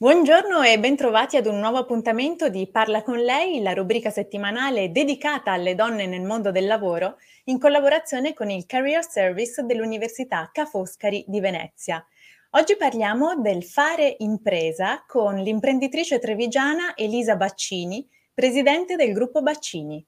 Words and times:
Buongiorno 0.00 0.62
e 0.62 0.78
bentrovati 0.78 1.36
ad 1.36 1.46
un 1.46 1.58
nuovo 1.58 1.78
appuntamento 1.78 2.48
di 2.48 2.68
Parla 2.70 3.02
con 3.02 3.18
lei, 3.18 3.60
la 3.60 3.72
rubrica 3.72 4.10
settimanale 4.10 4.92
dedicata 4.92 5.50
alle 5.50 5.74
donne 5.74 6.06
nel 6.06 6.22
mondo 6.22 6.52
del 6.52 6.66
lavoro, 6.66 7.16
in 7.46 7.58
collaborazione 7.58 8.32
con 8.32 8.48
il 8.48 8.64
Career 8.64 9.04
Service 9.04 9.64
dell'Università 9.64 10.50
Ca' 10.52 10.66
Foscari 10.66 11.24
di 11.26 11.40
Venezia. 11.40 12.06
Oggi 12.50 12.76
parliamo 12.76 13.40
del 13.40 13.64
fare 13.64 14.14
impresa 14.18 15.02
con 15.04 15.34
l'imprenditrice 15.34 16.20
trevigiana 16.20 16.94
Elisa 16.94 17.34
Baccini, 17.34 18.08
presidente 18.32 18.94
del 18.94 19.12
gruppo 19.12 19.42
Baccini. 19.42 20.06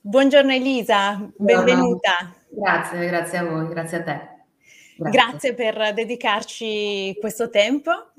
Buongiorno 0.00 0.52
Elisa, 0.52 1.24
benvenuta. 1.36 2.34
Grazie, 2.48 3.06
grazie 3.06 3.38
a 3.38 3.44
voi, 3.44 3.68
grazie 3.68 3.98
a 3.98 4.02
te. 4.02 4.35
Grazie. 4.96 5.10
Grazie 5.10 5.54
per 5.54 5.94
dedicarci 5.94 7.16
questo 7.20 7.50
tempo. 7.50 8.12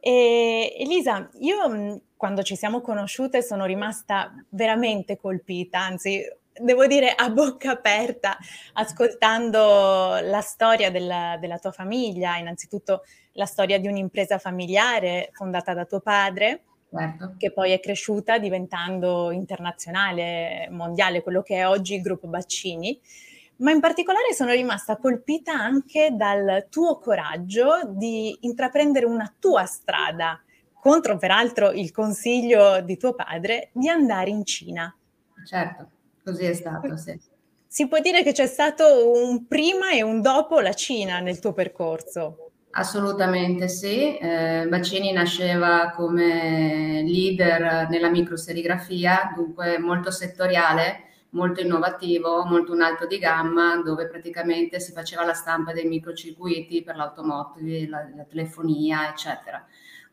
E, 0.00 0.74
Elisa, 0.78 1.28
io 1.40 2.00
quando 2.16 2.42
ci 2.42 2.56
siamo 2.56 2.80
conosciute 2.80 3.42
sono 3.42 3.66
rimasta 3.66 4.32
veramente 4.50 5.18
colpita, 5.18 5.80
anzi 5.80 6.22
devo 6.56 6.86
dire 6.86 7.10
a 7.10 7.28
bocca 7.30 7.72
aperta, 7.72 8.38
ascoltando 8.74 10.18
la 10.22 10.40
storia 10.40 10.90
della, 10.90 11.36
della 11.40 11.58
tua 11.58 11.72
famiglia, 11.72 12.36
innanzitutto 12.36 13.02
la 13.32 13.46
storia 13.46 13.78
di 13.78 13.88
un'impresa 13.88 14.38
familiare 14.38 15.30
fondata 15.32 15.74
da 15.74 15.84
tuo 15.84 16.00
padre, 16.00 16.62
certo. 16.90 17.34
che 17.36 17.52
poi 17.52 17.72
è 17.72 17.80
cresciuta 17.80 18.38
diventando 18.38 19.30
internazionale, 19.32 20.68
mondiale, 20.70 21.22
quello 21.22 21.42
che 21.42 21.56
è 21.56 21.66
oggi 21.66 21.94
il 21.96 22.02
gruppo 22.02 22.28
Baccini 22.28 22.98
ma 23.58 23.70
in 23.70 23.80
particolare 23.80 24.32
sono 24.32 24.52
rimasta 24.52 24.96
colpita 24.96 25.52
anche 25.52 26.10
dal 26.12 26.66
tuo 26.68 26.98
coraggio 26.98 27.82
di 27.86 28.36
intraprendere 28.40 29.06
una 29.06 29.32
tua 29.38 29.64
strada, 29.64 30.42
contro 30.80 31.16
peraltro 31.16 31.70
il 31.70 31.90
consiglio 31.92 32.80
di 32.80 32.96
tuo 32.96 33.14
padre, 33.14 33.70
di 33.72 33.88
andare 33.88 34.30
in 34.30 34.44
Cina. 34.44 34.94
Certo, 35.44 35.88
così 36.22 36.44
è 36.44 36.54
stato, 36.54 36.96
sì. 36.96 37.18
Si 37.66 37.88
può 37.88 37.98
dire 37.98 38.22
che 38.22 38.32
c'è 38.32 38.46
stato 38.46 39.12
un 39.12 39.46
prima 39.46 39.92
e 39.92 40.02
un 40.02 40.20
dopo 40.20 40.60
la 40.60 40.74
Cina 40.74 41.18
nel 41.20 41.40
tuo 41.40 41.52
percorso? 41.52 42.50
Assolutamente 42.76 43.68
sì, 43.68 44.16
eh, 44.16 44.66
Bacini 44.68 45.12
nasceva 45.12 45.92
come 45.94 47.02
leader 47.02 47.88
nella 47.88 48.10
microserigrafia, 48.10 49.32
dunque 49.34 49.78
molto 49.78 50.10
settoriale, 50.10 51.13
molto 51.34 51.60
innovativo, 51.60 52.44
molto 52.44 52.72
un 52.72 52.82
alto 52.82 53.06
di 53.06 53.18
gamma, 53.18 53.76
dove 53.82 54.08
praticamente 54.08 54.80
si 54.80 54.92
faceva 54.92 55.24
la 55.24 55.34
stampa 55.34 55.72
dei 55.72 55.86
microcircuiti 55.86 56.82
per 56.82 56.96
l'automotive, 56.96 57.88
la, 57.88 58.08
la 58.14 58.24
telefonia, 58.24 59.10
eccetera. 59.10 59.64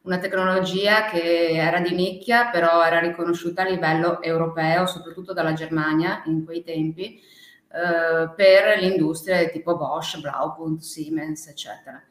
Una 0.01 0.18
tecnologia 0.18 1.06
che 1.06 1.50
era 1.51 1.79
di 1.79 1.94
nicchia, 1.94 2.50
però 2.50 2.84
era 2.84 3.00
riconosciuta 3.00 3.62
a 3.62 3.69
livello 3.69 4.22
europeo, 4.22 4.88
soprattutto 4.88 5.31
dalla 5.31 5.53
Germania 5.53 6.23
in 6.25 6.44
quei 6.44 6.63
tempi, 6.63 7.22
eh, 7.73 8.29
per 8.35 8.79
l'industria 8.79 9.47
tipo 9.50 9.78
Bosch, 9.78 10.19
Blaupunkt, 10.19 10.81
Siemens, 10.81 11.47
eccetera. 11.47 12.01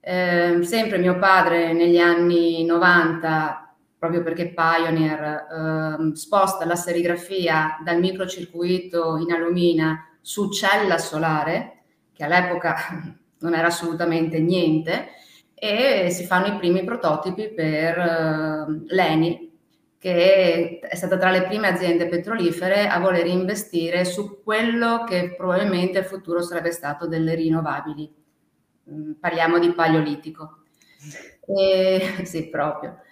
Eh, 0.00 0.58
sempre 0.62 0.98
mio 0.98 1.18
padre 1.18 1.72
negli 1.72 1.98
anni 1.98 2.64
90 2.64 3.63
proprio 4.04 4.22
perché 4.22 4.52
Pioneer 4.52 5.22
eh, 5.22 6.14
sposta 6.14 6.66
la 6.66 6.76
serigrafia 6.76 7.78
dal 7.82 7.98
microcircuito 8.00 9.16
in 9.16 9.32
alumina 9.32 10.18
su 10.20 10.50
cella 10.50 10.98
solare, 10.98 11.84
che 12.12 12.24
all'epoca 12.24 12.76
non 13.40 13.54
era 13.54 13.68
assolutamente 13.68 14.38
niente, 14.40 15.08
e 15.54 16.10
si 16.10 16.24
fanno 16.24 16.48
i 16.48 16.58
primi 16.58 16.84
prototipi 16.84 17.48
per 17.48 17.98
eh, 17.98 18.94
l'ENI, 18.94 19.52
che 19.98 20.80
è 20.80 20.94
stata 20.96 21.16
tra 21.16 21.30
le 21.30 21.44
prime 21.44 21.68
aziende 21.68 22.08
petrolifere 22.08 22.88
a 22.88 22.98
voler 22.98 23.26
investire 23.26 24.04
su 24.04 24.42
quello 24.42 25.04
che 25.04 25.34
probabilmente 25.34 26.00
il 26.00 26.04
futuro 26.04 26.42
sarebbe 26.42 26.72
stato 26.72 27.06
delle 27.06 27.34
rinnovabili. 27.34 28.14
Mm, 28.90 29.12
parliamo 29.12 29.58
di 29.58 29.72
paleolitico. 29.72 30.58
E, 31.46 32.00
sì, 32.24 32.48
proprio. 32.48 33.03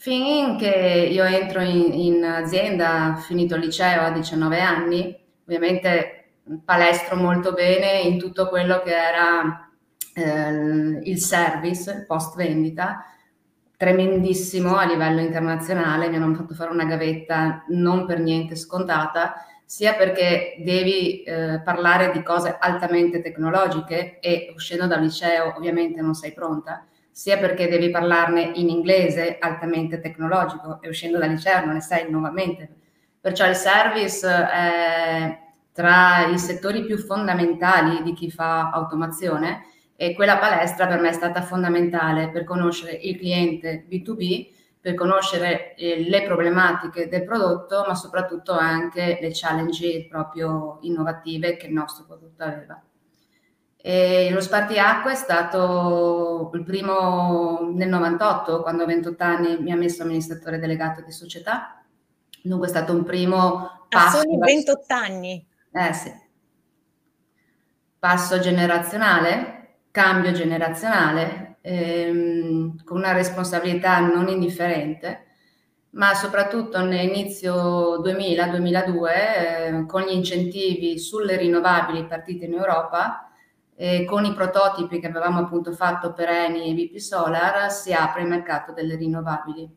Finché 0.00 1.08
io 1.10 1.24
entro 1.24 1.60
in, 1.60 1.92
in 1.92 2.24
azienda, 2.24 3.16
finito 3.16 3.56
il 3.56 3.62
liceo 3.62 4.02
a 4.02 4.12
19 4.12 4.60
anni, 4.60 5.18
ovviamente 5.42 6.34
palestro 6.64 7.16
molto 7.16 7.52
bene 7.52 7.98
in 8.02 8.16
tutto 8.16 8.48
quello 8.48 8.80
che 8.82 8.94
era 8.94 9.68
eh, 10.14 11.00
il 11.02 11.18
service 11.18 12.04
post 12.06 12.36
vendita, 12.36 13.06
tremendissimo 13.76 14.76
a 14.76 14.84
livello 14.84 15.20
internazionale, 15.20 16.08
mi 16.08 16.14
hanno 16.14 16.32
fatto 16.32 16.54
fare 16.54 16.70
una 16.70 16.84
gavetta 16.84 17.64
non 17.70 18.06
per 18.06 18.20
niente 18.20 18.54
scontata, 18.54 19.34
sia 19.64 19.94
perché 19.94 20.58
devi 20.60 21.24
eh, 21.24 21.60
parlare 21.64 22.12
di 22.12 22.22
cose 22.22 22.56
altamente 22.56 23.20
tecnologiche 23.20 24.20
e 24.20 24.52
uscendo 24.54 24.86
dal 24.86 25.02
liceo 25.02 25.56
ovviamente 25.56 26.00
non 26.00 26.14
sei 26.14 26.32
pronta, 26.32 26.86
sia 27.18 27.36
perché 27.36 27.66
devi 27.66 27.90
parlarne 27.90 28.52
in 28.54 28.68
inglese 28.68 29.38
altamente 29.40 29.98
tecnologico 29.98 30.80
e 30.80 30.88
uscendo 30.88 31.18
dal 31.18 31.30
liceo 31.30 31.64
non 31.64 31.74
ne 31.74 31.80
sai 31.80 32.08
nuovamente. 32.08 32.68
Perciò 33.20 33.48
il 33.48 33.56
service 33.56 34.24
è 34.28 35.38
tra 35.72 36.26
i 36.26 36.38
settori 36.38 36.84
più 36.84 36.96
fondamentali 36.96 38.04
di 38.04 38.12
chi 38.12 38.30
fa 38.30 38.70
automazione 38.70 39.64
e 39.96 40.14
quella 40.14 40.38
palestra 40.38 40.86
per 40.86 41.00
me 41.00 41.08
è 41.08 41.12
stata 41.12 41.42
fondamentale 41.42 42.30
per 42.30 42.44
conoscere 42.44 42.92
il 42.92 43.18
cliente 43.18 43.84
B2B, 43.90 44.50
per 44.80 44.94
conoscere 44.94 45.74
eh, 45.74 46.08
le 46.08 46.22
problematiche 46.22 47.08
del 47.08 47.24
prodotto, 47.24 47.84
ma 47.84 47.96
soprattutto 47.96 48.52
anche 48.52 49.18
le 49.20 49.30
challenge 49.32 50.06
proprio 50.08 50.78
innovative 50.82 51.56
che 51.56 51.66
il 51.66 51.72
nostro 51.72 52.04
prodotto 52.04 52.44
aveva. 52.44 52.80
E 53.88 54.28
lo 54.30 54.42
spartiacque 54.42 55.12
è 55.12 55.14
stato 55.14 56.50
il 56.52 56.62
primo 56.62 57.70
nel 57.72 57.88
98, 57.88 58.60
quando 58.60 58.82
a 58.82 58.86
28 58.86 59.24
anni 59.24 59.56
mi 59.62 59.72
ha 59.72 59.76
messo 59.76 60.02
amministratore 60.02 60.58
delegato 60.58 61.00
di 61.00 61.10
società. 61.10 61.82
Dunque 62.42 62.66
è 62.66 62.68
stato 62.68 62.92
un 62.92 63.02
primo 63.04 63.86
passo. 63.88 64.18
A 64.18 64.20
soli 64.20 64.36
28 64.36 64.92
anni? 64.92 65.42
Eh 65.72 65.92
sì. 65.94 66.12
Passo 67.98 68.38
generazionale, 68.40 69.76
cambio 69.90 70.32
generazionale, 70.32 71.56
ehm, 71.62 72.84
con 72.84 72.98
una 72.98 73.12
responsabilità 73.12 74.00
non 74.00 74.28
indifferente, 74.28 75.28
ma 75.92 76.12
soprattutto 76.12 76.84
nell'inizio 76.84 78.02
2000-2002, 78.02 79.14
eh, 79.14 79.86
con 79.86 80.02
gli 80.02 80.12
incentivi 80.12 80.98
sulle 80.98 81.38
rinnovabili 81.38 82.04
partite 82.04 82.44
in 82.44 82.52
Europa, 82.52 83.22
eh, 83.80 84.04
con 84.04 84.24
i 84.24 84.34
prototipi 84.34 84.98
che 84.98 85.06
avevamo 85.06 85.38
appunto 85.38 85.70
fatto 85.70 86.12
per 86.12 86.28
Eni 86.28 86.68
e 86.68 86.74
VP 86.74 86.96
Solar 86.96 87.70
si 87.70 87.92
apre 87.92 88.22
il 88.22 88.28
mercato 88.28 88.72
delle 88.72 88.96
rinnovabili. 88.96 89.70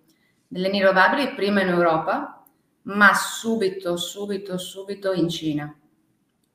Delle 0.48 0.70
rinnovabili 0.70 1.36
prima 1.36 1.62
in 1.62 1.68
Europa, 1.68 2.44
ma 2.84 3.14
subito, 3.14 3.98
subito, 3.98 4.58
subito 4.58 5.14
in 5.14 5.30
Cina. 5.30 5.76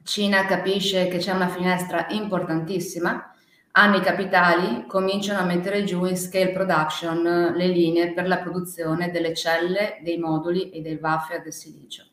Cina 0.03 0.45
capisce 0.45 1.07
che 1.07 1.19
c'è 1.19 1.33
una 1.33 1.47
finestra 1.47 2.07
importantissima, 2.11 3.33
hanno 3.73 3.97
i 3.97 4.01
capitali, 4.01 4.85
cominciano 4.89 5.39
a 5.39 5.45
mettere 5.45 5.85
giù 5.85 6.05
in 6.05 6.17
scale 6.17 6.51
production 6.51 7.53
le 7.55 7.67
linee 7.69 8.13
per 8.13 8.27
la 8.27 8.39
produzione 8.39 9.13
delle 9.13 9.35
celle, 9.35 10.01
dei 10.03 10.19
moduli 10.19 10.71
e 10.71 10.81
dei 10.81 10.99
wafer 11.01 11.43
del 11.43 11.53
silicio. 11.53 12.07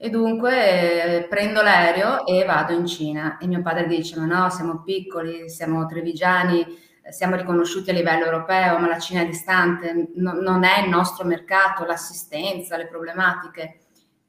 E 0.00 0.10
dunque 0.10 1.22
eh, 1.22 1.22
prendo 1.24 1.60
l'aereo 1.60 2.24
e 2.24 2.44
vado 2.44 2.72
in 2.72 2.86
Cina. 2.86 3.36
E 3.38 3.48
mio 3.48 3.62
padre 3.62 3.86
dice: 3.86 4.18
Ma 4.18 4.26
no, 4.26 4.48
siamo 4.48 4.82
piccoli, 4.82 5.48
siamo 5.50 5.86
trevigiani, 5.86 6.64
siamo 7.10 7.34
riconosciuti 7.34 7.90
a 7.90 7.92
livello 7.92 8.24
europeo, 8.24 8.78
ma 8.78 8.86
la 8.86 8.98
Cina 8.98 9.22
è 9.22 9.26
distante, 9.26 10.10
no, 10.14 10.34
non 10.34 10.62
è 10.64 10.82
il 10.84 10.88
nostro 10.88 11.24
mercato, 11.26 11.84
l'assistenza, 11.84 12.76
le 12.76 12.86
problematiche. 12.86 13.80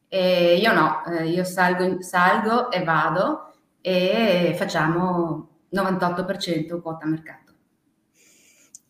E 0.08 0.56
io 0.58 0.74
no, 0.74 1.06
eh, 1.06 1.28
io 1.28 1.44
salgo, 1.44 2.02
salgo 2.02 2.72
e 2.72 2.84
vado 2.84 3.54
e 3.82 4.56
facciamo 4.58 5.50
98% 5.72 6.82
quota 6.82 7.06
mercato. 7.06 7.49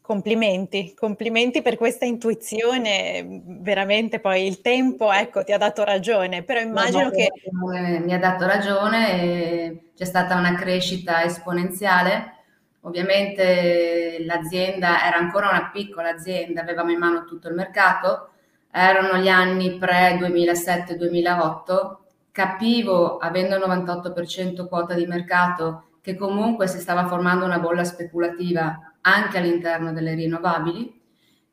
Complimenti, 0.10 0.96
complimenti 0.96 1.62
per 1.62 1.78
questa 1.78 2.04
intuizione, 2.04 3.44
veramente 3.46 4.20
poi 4.20 4.48
il 4.48 4.60
tempo, 4.60 5.14
ecco, 5.14 5.44
ti 5.44 5.52
ha 5.52 5.58
dato 5.60 5.84
ragione, 5.84 6.42
però 6.42 6.60
immagino 6.60 7.12
che... 7.12 7.32
Mi 7.52 8.12
ha 8.12 8.18
dato 8.18 8.48
ragione 8.48 9.92
c'è 9.96 10.06
stata 10.06 10.36
una 10.36 10.56
crescita 10.56 11.24
esponenziale. 11.24 12.38
Ovviamente 12.82 14.24
l'azienda 14.26 15.06
era 15.06 15.18
ancora 15.18 15.50
una 15.50 15.70
piccola 15.72 16.10
azienda, 16.10 16.62
avevamo 16.62 16.90
in 16.90 16.98
mano 16.98 17.26
tutto 17.26 17.48
il 17.48 17.54
mercato, 17.54 18.30
erano 18.72 19.20
gli 19.20 19.28
anni 19.28 19.78
pre-2007-2008, 19.78 21.98
capivo, 22.32 23.18
avendo 23.18 23.58
il 23.58 23.62
98% 23.62 24.68
quota 24.68 24.96
di 24.96 25.06
mercato, 25.06 25.84
che 26.02 26.16
comunque 26.16 26.66
si 26.66 26.80
stava 26.80 27.06
formando 27.06 27.46
una 27.46 27.60
bolla 27.60 27.84
speculativa 27.84 28.89
anche 29.02 29.38
all'interno 29.38 29.94
delle 29.94 30.14
rinnovabili 30.14 31.00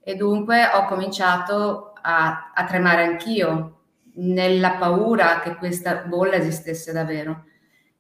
e 0.03 0.15
dunque 0.15 0.71
ho 0.73 0.85
cominciato 0.85 1.93
a, 2.01 2.53
a 2.55 2.65
tremare 2.65 3.05
anch'io 3.05 3.81
nella 4.15 4.73
paura 4.73 5.41
che 5.41 5.57
questa 5.57 5.97
bolla 5.97 6.37
esistesse 6.37 6.93
davvero. 6.93 7.45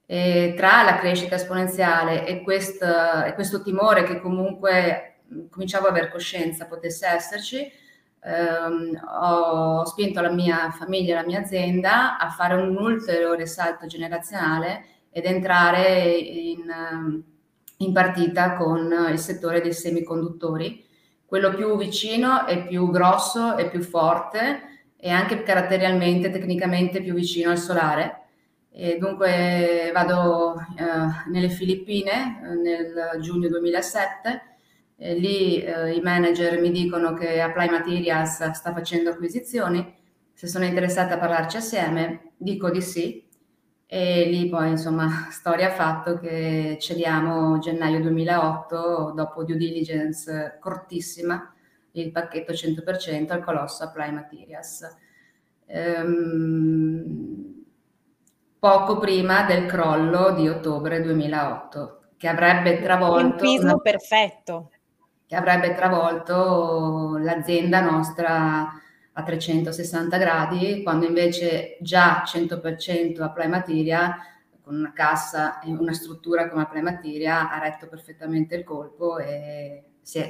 E 0.06 0.54
tra 0.56 0.82
la 0.82 0.96
crescita 0.98 1.34
esponenziale 1.34 2.24
e, 2.24 2.42
quest, 2.42 2.80
e 2.80 3.34
questo 3.34 3.60
timore 3.62 4.04
che 4.04 4.20
comunque 4.20 5.16
cominciavo 5.50 5.86
ad 5.86 5.90
avere 5.90 6.10
coscienza 6.12 6.66
potesse 6.66 7.08
esserci, 7.08 7.68
ehm, 8.22 9.00
ho 9.20 9.84
spinto 9.84 10.20
la 10.20 10.30
mia 10.30 10.70
famiglia 10.70 11.14
e 11.14 11.22
la 11.22 11.26
mia 11.26 11.40
azienda 11.40 12.18
a 12.18 12.30
fare 12.30 12.54
un 12.54 12.76
ulteriore 12.76 13.46
salto 13.46 13.86
generazionale 13.86 14.84
ed 15.10 15.24
entrare 15.24 16.08
in 16.08 17.24
in 17.78 17.92
partita 17.92 18.54
con 18.54 18.92
il 19.10 19.18
settore 19.18 19.60
dei 19.60 19.72
semiconduttori, 19.72 20.84
quello 21.26 21.54
più 21.54 21.76
vicino 21.76 22.46
e 22.46 22.66
più 22.66 22.90
grosso 22.90 23.56
e 23.56 23.68
più 23.68 23.82
forte 23.82 24.62
e 24.96 25.10
anche 25.10 25.42
caratterialmente, 25.42 26.30
tecnicamente 26.30 27.02
più 27.02 27.14
vicino 27.14 27.50
al 27.50 27.58
solare. 27.58 28.20
E 28.70 28.98
dunque 28.98 29.90
vado 29.92 30.54
eh, 30.76 31.30
nelle 31.30 31.48
Filippine 31.48 32.40
eh, 32.42 32.54
nel 32.54 33.20
giugno 33.20 33.48
2007, 33.48 34.42
e 34.98 35.14
lì 35.14 35.62
eh, 35.62 35.92
i 35.94 36.00
manager 36.00 36.60
mi 36.60 36.70
dicono 36.70 37.14
che 37.14 37.40
Apply 37.40 37.68
Materials 37.68 38.50
sta 38.50 38.72
facendo 38.72 39.10
acquisizioni, 39.10 39.94
se 40.32 40.46
sono 40.46 40.64
interessata 40.64 41.14
a 41.14 41.18
parlarci 41.18 41.56
assieme, 41.56 42.32
dico 42.36 42.70
di 42.70 42.82
sì 42.82 43.25
e 43.88 44.24
lì 44.24 44.48
poi, 44.48 44.70
insomma, 44.70 45.08
storia 45.30 45.68
ha 45.68 45.72
fatto 45.72 46.18
che 46.18 46.76
cediamo 46.80 47.58
gennaio 47.58 48.00
2008, 48.00 49.12
dopo 49.14 49.44
due 49.44 49.56
diligence 49.56 50.58
cortissima, 50.60 51.54
il 51.92 52.10
pacchetto 52.10 52.52
100% 52.52 53.32
al 53.32 53.44
colosso 53.44 53.84
Apply 53.84 54.10
Materials. 54.10 54.96
Ehm, 55.66 57.64
poco 58.58 58.98
prima 58.98 59.44
del 59.44 59.66
crollo 59.66 60.32
di 60.32 60.48
ottobre 60.48 61.00
2008, 61.00 62.00
che 62.16 62.28
avrebbe 62.28 62.80
travolto... 62.80 63.36
Tempismo 63.36 63.78
perfetto. 63.78 64.70
Che 65.26 65.36
avrebbe 65.36 65.74
travolto 65.74 67.18
l'azienda 67.18 67.80
nostra 67.80 68.72
a 69.18 69.22
360 69.22 70.18
gradi, 70.18 70.82
quando 70.82 71.06
invece 71.06 71.78
già 71.80 72.22
100% 72.22 73.22
Apply 73.22 73.48
Materia, 73.48 74.18
con 74.60 74.74
una 74.74 74.92
cassa 74.92 75.60
e 75.60 75.70
una 75.70 75.94
struttura 75.94 76.50
come 76.50 76.62
Apply 76.62 76.82
Materia, 76.82 77.50
ha 77.50 77.58
retto 77.58 77.88
perfettamente 77.88 78.56
il 78.56 78.64
colpo 78.64 79.18
e 79.18 79.84
è, 80.12 80.28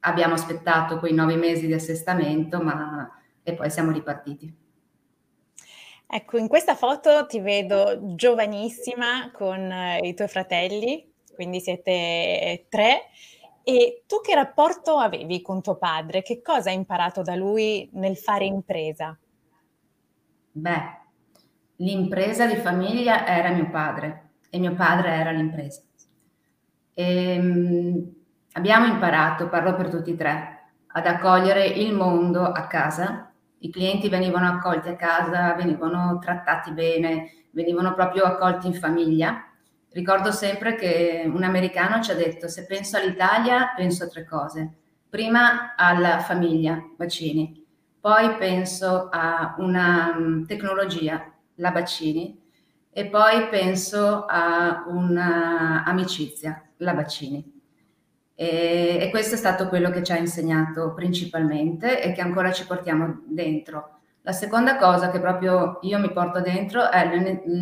abbiamo 0.00 0.32
aspettato 0.32 0.98
quei 0.98 1.12
nove 1.12 1.36
mesi 1.36 1.66
di 1.66 1.74
assestamento, 1.74 2.62
ma 2.62 3.20
e 3.42 3.54
poi 3.54 3.68
siamo 3.70 3.92
ripartiti. 3.92 4.56
Ecco, 6.06 6.38
in 6.38 6.48
questa 6.48 6.74
foto 6.74 7.26
ti 7.26 7.40
vedo 7.40 8.14
giovanissima 8.14 9.30
con 9.30 9.70
eh, 9.70 10.08
i 10.08 10.14
tuoi 10.14 10.28
fratelli, 10.28 11.06
quindi 11.34 11.60
siete 11.60 12.66
tre. 12.70 13.10
E 13.72 14.02
tu 14.04 14.20
che 14.20 14.34
rapporto 14.34 14.96
avevi 14.96 15.42
con 15.42 15.62
tuo 15.62 15.76
padre? 15.76 16.22
Che 16.22 16.42
cosa 16.42 16.70
hai 16.70 16.74
imparato 16.74 17.22
da 17.22 17.36
lui 17.36 17.88
nel 17.92 18.16
fare 18.16 18.44
impresa? 18.44 19.16
Beh, 20.50 20.98
l'impresa 21.76 22.46
di 22.46 22.56
famiglia 22.56 23.24
era 23.24 23.50
mio 23.50 23.70
padre 23.70 24.30
e 24.50 24.58
mio 24.58 24.74
padre 24.74 25.10
era 25.10 25.30
l'impresa. 25.30 25.82
E, 26.94 27.38
um, 27.38 28.12
abbiamo 28.54 28.86
imparato, 28.86 29.48
parlo 29.48 29.76
per 29.76 29.88
tutti 29.88 30.14
e 30.14 30.16
tre, 30.16 30.72
ad 30.88 31.06
accogliere 31.06 31.64
il 31.64 31.94
mondo 31.94 32.42
a 32.42 32.66
casa. 32.66 33.32
I 33.58 33.70
clienti 33.70 34.08
venivano 34.08 34.48
accolti 34.48 34.88
a 34.88 34.96
casa, 34.96 35.54
venivano 35.54 36.18
trattati 36.18 36.72
bene, 36.72 37.46
venivano 37.52 37.94
proprio 37.94 38.24
accolti 38.24 38.66
in 38.66 38.74
famiglia 38.74 39.44
Ricordo 39.92 40.30
sempre 40.30 40.76
che 40.76 41.24
un 41.26 41.42
americano 41.42 42.00
ci 42.00 42.12
ha 42.12 42.14
detto 42.14 42.46
se 42.46 42.64
penso 42.64 42.96
all'Italia 42.96 43.72
penso 43.74 44.04
a 44.04 44.06
tre 44.08 44.24
cose. 44.24 44.74
Prima 45.08 45.74
alla 45.74 46.20
famiglia, 46.20 46.80
vaccini, 46.96 47.66
poi 47.98 48.36
penso 48.36 49.08
a 49.10 49.56
una 49.58 50.14
um, 50.16 50.46
tecnologia, 50.46 51.32
la 51.56 51.72
vaccini, 51.72 52.40
e 52.92 53.06
poi 53.06 53.48
penso 53.48 54.26
a 54.26 54.84
un'amicizia, 54.86 56.70
la 56.76 56.94
vaccini. 56.94 57.60
E, 58.36 58.98
e, 59.00 59.10
questo 59.10 59.34
è 59.34 59.38
stato 59.38 59.68
quello 59.68 59.90
che 59.90 60.04
ci 60.04 60.12
ha 60.12 60.16
insegnato 60.16 60.94
principalmente 60.94 62.00
e 62.00 62.12
che 62.12 62.20
ancora 62.20 62.52
ci 62.52 62.64
portiamo 62.64 63.22
dentro. 63.26 63.98
La 64.22 64.32
seconda 64.32 64.76
cosa 64.76 65.10
che 65.10 65.18
proprio 65.18 65.80
io 65.82 65.98
mi 65.98 66.12
porto 66.12 66.40
dentro 66.40 66.88
è 66.88 67.10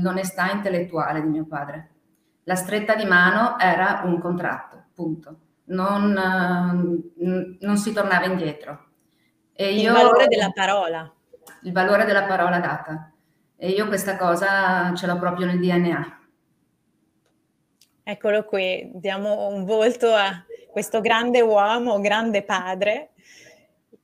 l'onestà 0.03 0.53
intellettuale 0.53 1.23
di 1.23 1.29
mio 1.29 1.47
padre 1.47 1.93
la 2.49 2.55
stretta 2.55 2.95
di 2.95 3.05
mano 3.05 3.59
era 3.59 4.01
un 4.05 4.19
contratto, 4.19 4.87
punto. 4.95 5.41
Non, 5.65 6.15
non 7.61 7.77
si 7.77 7.93
tornava 7.93 8.25
indietro. 8.25 8.87
E 9.53 9.75
il 9.75 9.81
io, 9.81 9.93
valore 9.93 10.27
della 10.29 10.51
parola. 10.51 11.13
Il 11.65 11.73
valore 11.73 12.07
della 12.07 12.23
parola 12.23 12.59
data. 12.59 13.13
E 13.55 13.69
io 13.69 13.87
questa 13.87 14.17
cosa 14.17 14.95
ce 14.95 15.07
l'ho 15.07 15.19
proprio 15.19 15.45
nel 15.45 15.61
DNA. 15.61 16.21
Eccolo 18.03 18.45
qui, 18.45 18.93
diamo 18.95 19.49
un 19.49 19.67
volto 19.67 20.15
a 20.15 20.43
questo 20.71 21.03
grande 21.03 21.43
uomo, 21.43 22.01
grande 22.01 22.45
padre, 22.45 23.11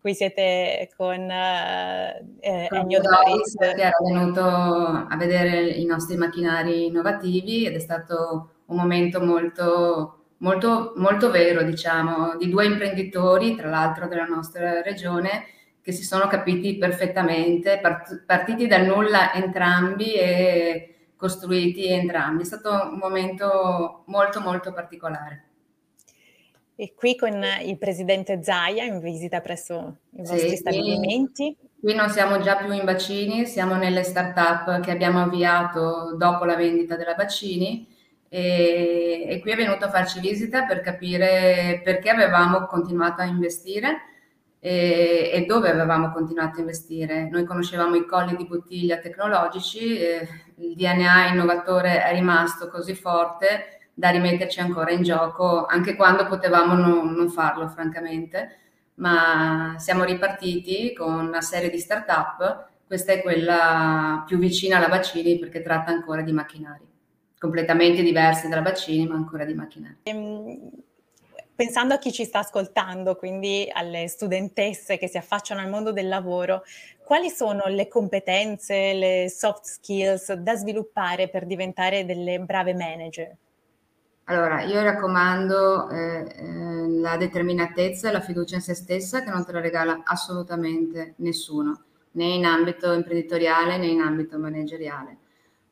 qui 0.04 0.12
siete 0.12 0.90
con 0.98 1.30
eh, 1.30 2.36
eh 2.40 2.68
Ennio 2.70 3.00
Doris 3.00 3.54
che 3.56 3.80
era 3.80 3.96
venuto 4.04 4.42
a 4.42 5.16
vedere 5.16 5.62
i 5.62 5.86
nostri 5.86 6.18
macchinari 6.18 6.88
innovativi 6.88 7.64
ed 7.64 7.74
è 7.74 7.78
stato 7.78 8.50
un 8.66 8.76
momento 8.76 9.22
molto, 9.22 10.24
molto, 10.38 10.92
molto 10.96 11.30
vero, 11.30 11.62
diciamo, 11.62 12.36
di 12.36 12.50
due 12.50 12.66
imprenditori, 12.66 13.54
tra 13.56 13.70
l'altro 13.70 14.06
della 14.06 14.26
nostra 14.26 14.82
regione, 14.82 15.46
che 15.80 15.92
si 15.92 16.04
sono 16.04 16.26
capiti 16.26 16.76
perfettamente, 16.76 17.78
part- 17.80 18.24
partiti 18.26 18.66
dal 18.66 18.84
nulla 18.84 19.32
entrambi 19.32 20.12
e 20.12 21.12
costruiti 21.16 21.90
entrambi. 21.90 22.42
È 22.42 22.44
stato 22.44 22.90
un 22.92 22.98
momento 22.98 24.02
molto, 24.08 24.40
molto 24.40 24.70
particolare. 24.74 25.53
E 26.76 26.94
qui 26.94 27.14
con 27.14 27.40
il 27.62 27.78
presidente 27.78 28.42
Zaia 28.42 28.82
in 28.82 28.98
visita 28.98 29.40
presso 29.40 29.98
i 30.16 30.22
vostri 30.22 30.50
sì, 30.50 30.56
stabilimenti. 30.56 31.56
Qui, 31.56 31.68
qui 31.80 31.94
non 31.94 32.10
siamo 32.10 32.40
già 32.40 32.56
più 32.56 32.72
in 32.72 32.84
Bacini, 32.84 33.46
siamo 33.46 33.76
nelle 33.76 34.02
start-up 34.02 34.80
che 34.80 34.90
abbiamo 34.90 35.22
avviato 35.22 36.16
dopo 36.16 36.44
la 36.44 36.56
vendita 36.56 36.96
della 36.96 37.14
Bacini 37.14 37.86
e, 38.28 39.26
e 39.28 39.40
qui 39.40 39.52
è 39.52 39.56
venuto 39.56 39.84
a 39.84 39.90
farci 39.90 40.18
visita 40.18 40.64
per 40.64 40.80
capire 40.80 41.80
perché 41.84 42.10
avevamo 42.10 42.66
continuato 42.66 43.22
a 43.22 43.26
investire 43.26 43.98
e, 44.58 45.30
e, 45.32 45.44
dove 45.46 45.70
avevamo 45.70 46.10
continuato 46.10 46.56
a 46.56 46.60
investire. 46.60 47.28
Noi 47.28 47.44
conoscevamo 47.44 47.94
i 47.94 48.04
colli 48.04 48.34
di 48.34 48.46
bottiglia 48.46 48.96
tecnologici, 48.96 50.00
il 50.56 50.74
DNA 50.74 51.28
innovatore 51.28 52.02
è 52.02 52.12
rimasto 52.14 52.68
così 52.68 52.96
forte 52.96 53.78
da 53.94 54.10
rimetterci 54.10 54.58
ancora 54.58 54.90
in 54.90 55.02
gioco, 55.02 55.64
anche 55.66 55.94
quando 55.94 56.26
potevamo 56.26 56.74
non, 56.74 57.12
non 57.12 57.30
farlo, 57.30 57.68
francamente. 57.68 58.58
Ma 58.96 59.76
siamo 59.78 60.04
ripartiti 60.04 60.92
con 60.92 61.26
una 61.26 61.40
serie 61.40 61.70
di 61.70 61.78
start-up, 61.78 62.68
questa 62.86 63.12
è 63.12 63.22
quella 63.22 64.22
più 64.26 64.38
vicina 64.38 64.76
alla 64.76 64.88
Bacini 64.88 65.38
perché 65.38 65.62
tratta 65.62 65.90
ancora 65.90 66.22
di 66.22 66.32
macchinari, 66.32 66.86
completamente 67.38 68.02
diversi 68.02 68.48
dalla 68.48 68.62
Bacini, 68.62 69.06
ma 69.06 69.14
ancora 69.14 69.44
di 69.44 69.54
macchinari. 69.54 69.96
Ehm, 70.04 70.70
pensando 71.56 71.94
a 71.94 71.98
chi 71.98 72.12
ci 72.12 72.24
sta 72.24 72.40
ascoltando, 72.40 73.16
quindi 73.16 73.68
alle 73.72 74.06
studentesse 74.06 74.96
che 74.96 75.08
si 75.08 75.16
affacciano 75.16 75.60
al 75.60 75.70
mondo 75.70 75.92
del 75.92 76.08
lavoro, 76.08 76.62
quali 77.04 77.30
sono 77.30 77.66
le 77.66 77.88
competenze, 77.88 78.92
le 78.92 79.28
soft 79.28 79.64
skills 79.64 80.32
da 80.34 80.54
sviluppare 80.54 81.28
per 81.28 81.46
diventare 81.46 82.04
delle 82.04 82.38
brave 82.38 82.74
manager? 82.74 83.36
Allora, 84.26 84.62
io 84.62 84.80
raccomando 84.80 85.90
eh, 85.90 86.26
eh, 86.34 86.88
la 86.88 87.18
determinatezza 87.18 88.08
e 88.08 88.12
la 88.12 88.20
fiducia 88.20 88.54
in 88.54 88.62
se 88.62 88.74
stessa 88.74 89.22
che 89.22 89.28
non 89.28 89.44
te 89.44 89.52
la 89.52 89.60
regala 89.60 90.00
assolutamente 90.02 91.12
nessuno, 91.16 91.82
né 92.12 92.24
in 92.24 92.46
ambito 92.46 92.90
imprenditoriale 92.92 93.76
né 93.76 93.86
in 93.86 94.00
ambito 94.00 94.38
manageriale. 94.38 95.18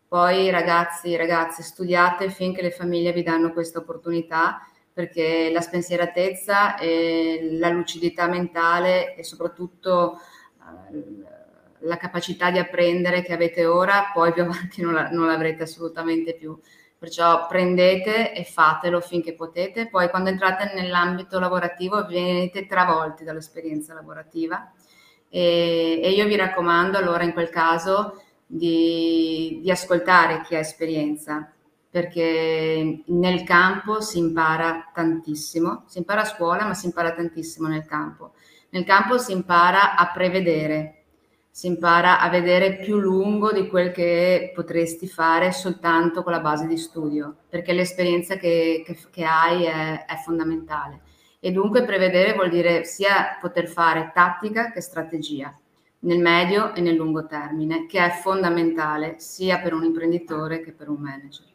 Poi 0.07 0.51
ragazzi, 0.51 1.17
ragazzi, 1.17 1.63
studiate 1.63 2.29
finché 2.29 2.61
le 2.61 2.71
famiglie 2.71 3.13
vi 3.13 3.23
danno 3.23 3.55
questa 3.55 3.79
opportunità 3.79 4.61
perché 4.93 5.51
la 5.51 5.63
spensieratezza 5.63 6.77
e 6.77 7.57
la 7.59 7.71
lucidità 7.71 8.29
mentale 8.29 9.15
e 9.15 9.25
soprattutto 9.25 10.19
eh, 10.91 11.25
la 11.79 11.97
capacità 11.97 12.51
di 12.51 12.59
apprendere 12.59 13.23
che 13.23 13.33
avete 13.33 13.65
ora, 13.65 14.11
poi 14.13 14.33
più 14.35 14.43
avanti 14.43 14.83
non, 14.83 14.93
la, 14.93 15.09
non 15.09 15.27
l'avrete 15.27 15.63
assolutamente 15.63 16.35
più. 16.35 16.55
Perciò 17.03 17.49
prendete 17.49 18.33
e 18.33 18.45
fatelo 18.45 19.01
finché 19.01 19.35
potete, 19.35 19.89
poi 19.89 20.09
quando 20.09 20.31
entrate 20.31 20.71
nell'ambito 20.73 21.41
lavorativo 21.41 22.07
venite 22.07 22.65
travolti 22.69 23.25
dall'esperienza 23.25 23.93
lavorativa. 23.93 24.71
E, 25.29 25.99
e 26.01 26.11
io 26.13 26.25
vi 26.27 26.37
raccomando 26.37 26.99
allora 26.99 27.25
in 27.25 27.33
quel 27.33 27.49
caso 27.49 28.23
di, 28.47 29.59
di 29.61 29.69
ascoltare 29.69 30.43
chi 30.43 30.55
ha 30.55 30.61
esperienza, 30.61 31.53
perché 31.91 33.03
nel 33.05 33.43
campo 33.43 34.01
si 34.01 34.19
impara 34.19 34.89
tantissimo, 34.95 35.83
si 35.89 35.99
impara 35.99 36.21
a 36.21 36.27
scuola 36.27 36.65
ma 36.67 36.75
si 36.75 36.87
impara 36.87 37.15
tantissimo 37.15 37.67
nel 37.67 37.85
campo. 37.85 38.35
Nel 38.69 38.85
campo 38.85 39.19
si 39.19 39.33
impara 39.33 39.97
a 39.97 40.09
prevedere, 40.13 41.02
si 41.55 41.67
impara 41.67 42.19
a 42.19 42.31
vedere 42.31 42.77
più 42.77 42.99
lungo 42.99 43.53
di 43.53 43.69
quel 43.69 43.93
che 43.93 44.53
potresti 44.55 45.07
fare 45.07 45.53
soltanto 45.53 46.23
con 46.23 46.33
la 46.33 46.41
base 46.41 46.67
di 46.67 46.79
studio, 46.79 47.37
perché 47.47 47.75
l'esperienza 47.75 48.37
che, 48.37 48.83
che, 48.87 48.97
che 49.11 49.25
hai 49.25 49.65
è, 49.65 50.07
è, 50.07 50.17
fondamentale. 50.25 51.03
E 51.39 51.53
dunque 51.53 51.85
prevedere 51.85 52.33
vuol 52.33 52.49
dire 52.49 52.85
sia 52.85 53.37
poter 53.39 53.69
fare 53.69 54.13
tattica 54.15 54.73
che 54.73 54.81
strategia, 54.81 55.55
nel 56.01 56.21
medio 56.21 56.75
e 56.75 56.81
nel 56.81 56.95
lungo 56.95 57.27
termine, 57.27 57.85
che 57.85 58.03
è 58.03 58.11
fondamentale 58.11 59.17
sia 59.19 59.59
per 59.59 59.75
un 59.75 59.85
imprenditore 59.85 60.63
che 60.63 60.73
per 60.73 60.89
un 60.89 61.01
manager. 61.01 61.52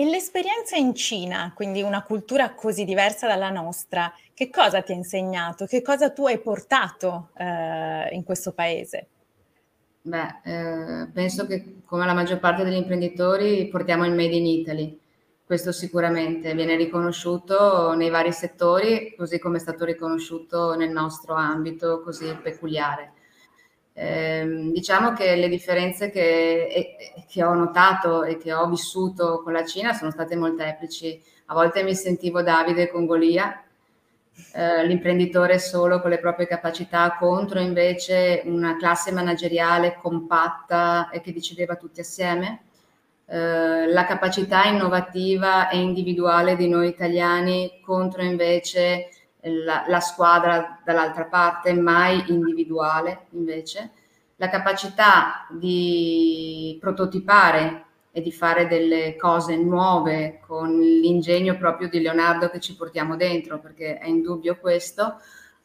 E 0.00 0.04
l'esperienza 0.06 0.76
in 0.76 0.94
Cina, 0.94 1.52
quindi 1.54 1.82
una 1.82 2.02
cultura 2.02 2.54
così 2.54 2.86
diversa 2.86 3.26
dalla 3.26 3.50
nostra, 3.50 4.10
che 4.32 4.48
cosa 4.48 4.80
ti 4.80 4.92
ha 4.92 4.94
insegnato? 4.94 5.66
Che 5.66 5.82
cosa 5.82 6.08
tu 6.10 6.24
hai 6.24 6.40
portato 6.40 7.32
eh, 7.36 8.08
in 8.12 8.24
questo 8.24 8.52
paese? 8.52 9.08
Beh, 10.00 10.40
eh, 10.42 11.06
penso 11.12 11.46
che 11.46 11.82
come 11.84 12.06
la 12.06 12.14
maggior 12.14 12.38
parte 12.38 12.64
degli 12.64 12.76
imprenditori 12.76 13.68
portiamo 13.68 14.06
il 14.06 14.14
Made 14.14 14.34
in 14.34 14.46
Italy. 14.46 14.98
Questo 15.44 15.70
sicuramente 15.70 16.54
viene 16.54 16.76
riconosciuto 16.76 17.92
nei 17.92 18.08
vari 18.08 18.32
settori, 18.32 19.14
così 19.14 19.38
come 19.38 19.58
è 19.58 19.60
stato 19.60 19.84
riconosciuto 19.84 20.76
nel 20.76 20.88
nostro 20.88 21.34
ambito 21.34 22.00
così 22.00 22.34
peculiare. 22.42 23.12
Eh, 24.02 24.70
diciamo 24.72 25.12
che 25.12 25.36
le 25.36 25.46
differenze 25.50 26.10
che, 26.10 26.96
che, 27.28 27.44
ho 27.44 27.52
notato 27.52 28.24
e 28.24 28.38
che 28.38 28.50
ho 28.50 28.66
vissuto 28.66 29.42
con 29.42 29.52
la 29.52 29.66
Cina 29.66 29.92
sono 29.92 30.10
state 30.10 30.36
molteplici. 30.36 31.22
A 31.46 31.54
volte 31.54 31.82
mi 31.82 31.94
sentivo 31.94 32.40
Davide 32.40 32.88
con 32.88 33.04
Golia, 33.04 33.62
eh, 34.54 34.86
l'imprenditore 34.86 35.58
solo 35.58 36.00
con 36.00 36.08
le 36.08 36.18
proprie 36.18 36.46
capacità 36.46 37.14
contro 37.18 37.60
invece 37.60 38.40
una 38.46 38.74
classe 38.78 39.12
manageriale 39.12 39.98
compatta 40.00 41.10
e 41.10 41.20
che 41.20 41.34
decideva 41.34 41.76
tutti 41.76 42.00
assieme. 42.00 42.62
Eh, 43.26 43.86
la 43.86 44.06
capacità 44.06 44.64
innovativa 44.64 45.68
e 45.68 45.76
individuale 45.76 46.56
di 46.56 46.68
noi 46.68 46.88
italiani 46.88 47.82
contro 47.84 48.22
invece 48.22 49.10
la, 49.42 49.84
la 49.86 50.00
squadra 50.00 50.80
dall'altra 50.84 51.24
parte, 51.24 51.72
mai 51.72 52.24
individuale 52.28 53.26
invece, 53.30 53.92
la 54.36 54.48
capacità 54.48 55.46
di 55.50 56.76
prototipare 56.80 57.84
e 58.12 58.20
di 58.20 58.32
fare 58.32 58.66
delle 58.66 59.16
cose 59.16 59.56
nuove 59.56 60.40
con 60.46 60.78
l'ingegno 60.78 61.56
proprio 61.56 61.88
di 61.88 62.00
Leonardo 62.00 62.48
che 62.50 62.60
ci 62.60 62.74
portiamo 62.74 63.16
dentro, 63.16 63.60
perché 63.60 63.98
è 63.98 64.08
indubbio 64.08 64.58
questo, 64.58 65.20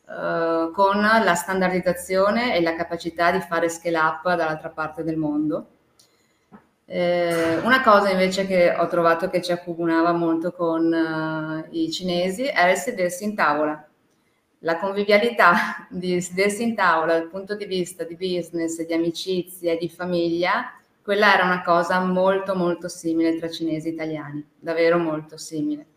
eh, 0.08 0.70
con 0.74 1.02
la 1.02 1.36
standardizzazione 1.36 2.56
e 2.56 2.62
la 2.62 2.76
capacità 2.76 3.32
di 3.32 3.40
fare 3.40 3.70
scale 3.70 3.98
up 3.98 4.24
dall'altra 4.24 4.70
parte 4.70 5.04
del 5.04 5.18
mondo 5.18 5.70
eh, 6.88 7.58
una 7.64 7.82
cosa 7.82 8.12
invece 8.12 8.46
che 8.46 8.72
ho 8.72 8.88
trovato 8.88 9.30
che 9.30 9.42
ci 9.42 9.52
accomunava 9.52 10.12
molto 10.12 10.52
con 10.52 10.92
uh, 10.92 11.68
i 11.76 11.92
cinesi 11.92 12.46
era 12.46 12.72
il 12.72 12.78
sedersi 12.78 13.24
in 13.24 13.36
tavola. 13.36 13.88
La 14.60 14.78
convivialità 14.78 15.88
di 15.90 16.22
sedersi 16.22 16.64
in 16.64 16.76
tavola 16.76 17.18
dal 17.18 17.30
punto 17.30 17.56
di 17.56 17.66
vista 17.66 18.04
di 18.04 18.16
business, 18.16 18.82
di 18.86 18.94
amicizia 18.94 19.74
e 19.74 19.78
di 19.78 19.90
famiglia, 19.90 20.74
quella 21.02 21.34
era 21.34 21.46
una 21.46 21.64
cosa 21.64 22.00
molto 22.00 22.56
molto 22.56 22.88
simile 22.88 23.38
tra 23.38 23.50
cinesi 23.50 23.90
e 23.90 23.92
italiani, 23.92 24.46
davvero 24.60 24.98
molto 24.98 25.38
simile. 25.38 25.88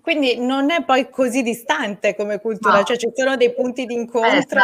Quindi 0.00 0.38
non 0.38 0.70
è 0.70 0.84
poi 0.84 1.10
così 1.10 1.42
distante 1.42 2.14
come 2.14 2.40
cultura, 2.40 2.78
no. 2.78 2.84
cioè 2.84 2.96
ci 2.96 3.10
sono 3.12 3.36
dei 3.36 3.52
punti 3.52 3.86
di 3.86 3.94
incontro. 3.94 4.60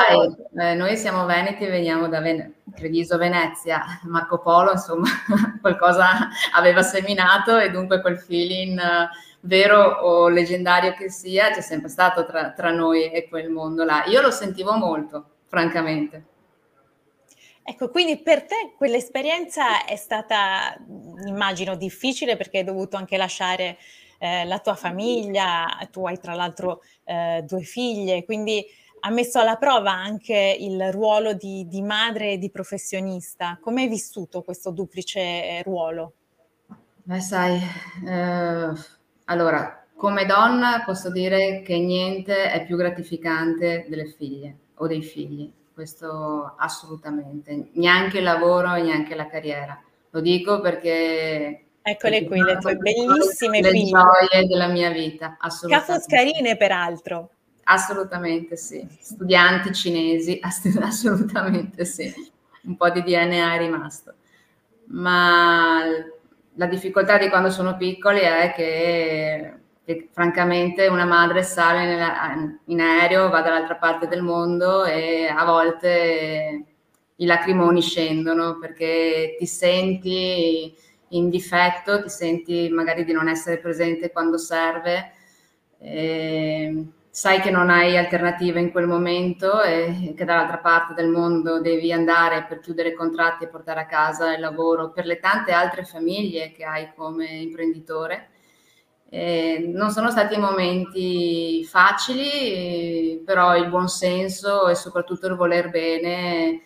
Eh, 0.54 0.71
eh, 0.71 0.75
noi 0.75 0.97
siamo 0.97 1.26
veneti 1.26 1.64
e 1.64 1.68
veniamo 1.68 2.09
da 2.09 2.21
Ven- 2.21 2.54
Treviso, 2.75 3.18
Venezia, 3.18 3.83
Marco 4.04 4.38
Polo, 4.38 4.73
insomma, 4.73 5.09
qualcosa 5.61 6.28
aveva 6.54 6.83
seminato 6.83 7.59
e 7.59 7.71
dunque 7.71 8.00
quel 8.00 8.18
feeling 8.18 8.78
uh, 8.78 9.09
vero 9.40 9.83
o 9.83 10.28
leggendario 10.28 10.95
che 10.95 11.11
sia 11.11 11.50
c'è 11.50 11.61
sempre 11.61 11.88
stato 11.88 12.25
tra, 12.25 12.52
tra 12.52 12.71
noi 12.71 13.11
e 13.11 13.28
quel 13.28 13.50
mondo 13.50 13.85
là. 13.85 14.04
Io 14.06 14.21
lo 14.21 14.30
sentivo 14.30 14.73
molto, 14.76 15.25
francamente. 15.49 16.25
Ecco, 17.68 17.90
quindi 17.90 18.16
per 18.18 18.45
te 18.45 18.75
quell'esperienza 18.76 19.85
è 19.85 19.97
stata, 19.97 20.76
immagino, 21.26 21.75
difficile 21.75 22.37
perché 22.37 22.59
hai 22.59 22.64
dovuto 22.64 22.97
anche 22.97 23.16
lasciare 23.16 23.76
eh, 24.18 24.44
la 24.44 24.58
tua 24.58 24.75
famiglia, 24.75 25.66
tu 25.90 26.06
hai 26.06 26.18
tra 26.18 26.35
l'altro 26.35 26.82
eh, 27.04 27.44
due 27.46 27.62
figlie, 27.62 28.25
quindi 28.25 28.64
ha 29.00 29.11
messo 29.11 29.38
alla 29.38 29.56
prova 29.56 29.92
anche 29.92 30.56
il 30.58 30.90
ruolo 30.90 31.32
di, 31.32 31.66
di 31.68 31.82
madre 31.82 32.32
e 32.32 32.38
di 32.38 32.50
professionista. 32.50 33.58
Come 33.61 33.82
hai 33.82 33.88
vissuto 33.88 34.42
questo 34.42 34.70
duplice 34.70 35.62
ruolo? 35.62 36.12
Beh, 37.04 37.20
sai, 37.20 37.61
eh, 38.04 38.73
allora, 39.26 39.87
come 39.94 40.26
donna 40.26 40.82
posso 40.85 41.11
dire 41.11 41.62
che 41.62 41.78
niente 41.78 42.50
è 42.50 42.64
più 42.64 42.76
gratificante 42.76 43.87
delle 43.88 44.06
figlie 44.06 44.56
o 44.75 44.87
dei 44.87 45.02
figli, 45.02 45.50
questo 45.73 46.54
assolutamente, 46.56 47.70
neanche 47.75 48.18
il 48.18 48.25
lavoro 48.25 48.75
e 48.75 48.82
neanche 48.82 49.14
la 49.14 49.28
carriera. 49.28 49.80
Lo 50.11 50.20
dico 50.20 50.61
perché 50.61 51.65
Eccole 51.88 52.24
qui, 52.24 52.40
le 52.40 52.58
tue 52.58 52.74
bellissime 52.74 53.60
le 53.60 53.70
figlie. 53.70 53.90
gioie 53.90 54.46
della 54.48 54.66
mia 54.66 54.90
vita, 54.90 55.36
assolutamente. 55.38 55.92
Cafoscarine 55.92 56.56
peraltro. 56.56 57.30
Assolutamente 57.62 58.56
sì, 58.56 58.84
studianti 58.98 59.72
cinesi, 59.72 60.40
assolutamente 60.82 61.84
sì, 61.84 62.12
un 62.64 62.76
po' 62.76 62.90
di 62.90 63.04
DNA 63.04 63.54
è 63.54 63.58
rimasto. 63.58 64.14
Ma 64.86 65.84
la 66.54 66.66
difficoltà 66.66 67.18
di 67.18 67.28
quando 67.28 67.50
sono 67.50 67.76
piccoli 67.76 68.18
è 68.18 68.52
che, 68.56 69.52
che 69.84 70.08
francamente 70.12 70.88
una 70.88 71.04
madre 71.04 71.44
sale 71.44 71.86
nella, 71.86 72.34
in 72.64 72.80
aereo, 72.80 73.28
va 73.28 73.42
dall'altra 73.42 73.76
parte 73.76 74.08
del 74.08 74.22
mondo 74.22 74.84
e 74.84 75.28
a 75.28 75.44
volte 75.44 76.64
i 77.14 77.26
lacrimoni 77.26 77.80
scendono 77.80 78.58
perché 78.58 79.36
ti 79.38 79.46
senti 79.46 80.74
in 81.08 81.28
difetto, 81.30 82.02
ti 82.02 82.08
senti 82.08 82.68
magari 82.68 83.04
di 83.04 83.12
non 83.12 83.28
essere 83.28 83.58
presente 83.58 84.10
quando 84.10 84.38
serve, 84.38 85.12
eh, 85.78 86.84
sai 87.10 87.40
che 87.40 87.50
non 87.50 87.70
hai 87.70 87.96
alternative 87.96 88.60
in 88.60 88.70
quel 88.70 88.86
momento 88.86 89.62
e 89.62 90.12
che 90.14 90.25
dall'altra 90.26 90.58
parte 90.58 90.92
del 90.94 91.08
mondo 91.08 91.60
devi 91.60 91.90
andare 91.92 92.44
per 92.44 92.60
chiudere 92.60 92.94
contratti 92.94 93.44
e 93.44 93.48
portare 93.48 93.80
a 93.80 93.86
casa 93.86 94.34
il 94.34 94.40
lavoro 94.40 94.90
per 94.90 95.06
le 95.06 95.18
tante 95.18 95.52
altre 95.52 95.84
famiglie 95.84 96.52
che 96.52 96.64
hai 96.64 96.90
come 96.94 97.26
imprenditore. 97.26 98.30
Eh, 99.08 99.70
non 99.72 99.90
sono 99.90 100.10
stati 100.10 100.36
momenti 100.36 101.64
facili, 101.64 103.22
però 103.25 103.56
il 103.56 103.68
buon 103.68 103.88
senso 103.88 104.68
e 104.68 104.75
soprattutto 104.75 105.26
il 105.26 105.36
voler 105.36 105.70
bene 105.70 106.60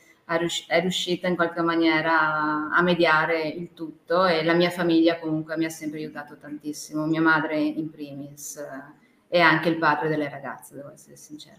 è 0.67 0.81
riuscita 0.81 1.27
in 1.27 1.35
qualche 1.35 1.61
maniera 1.61 2.71
a 2.71 2.83
mediare 2.83 3.49
il 3.49 3.73
tutto 3.75 4.27
e 4.27 4.45
la 4.45 4.53
mia 4.53 4.71
famiglia 4.71 5.19
comunque 5.19 5.57
mi 5.57 5.65
ha 5.65 5.71
sempre 5.71 5.99
aiutato 5.99 6.37
tantissimo, 6.37 7.05
mia 7.07 7.21
madre 7.21 7.59
in 7.59 7.91
primis 7.91 8.57
eh, 8.57 9.37
e 9.37 9.41
anche 9.41 9.69
il 9.69 9.79
padre 9.79 10.09
delle 10.09 10.29
ragazze, 10.29 10.77
devo 10.77 10.93
essere 10.93 11.17
sincera. 11.17 11.57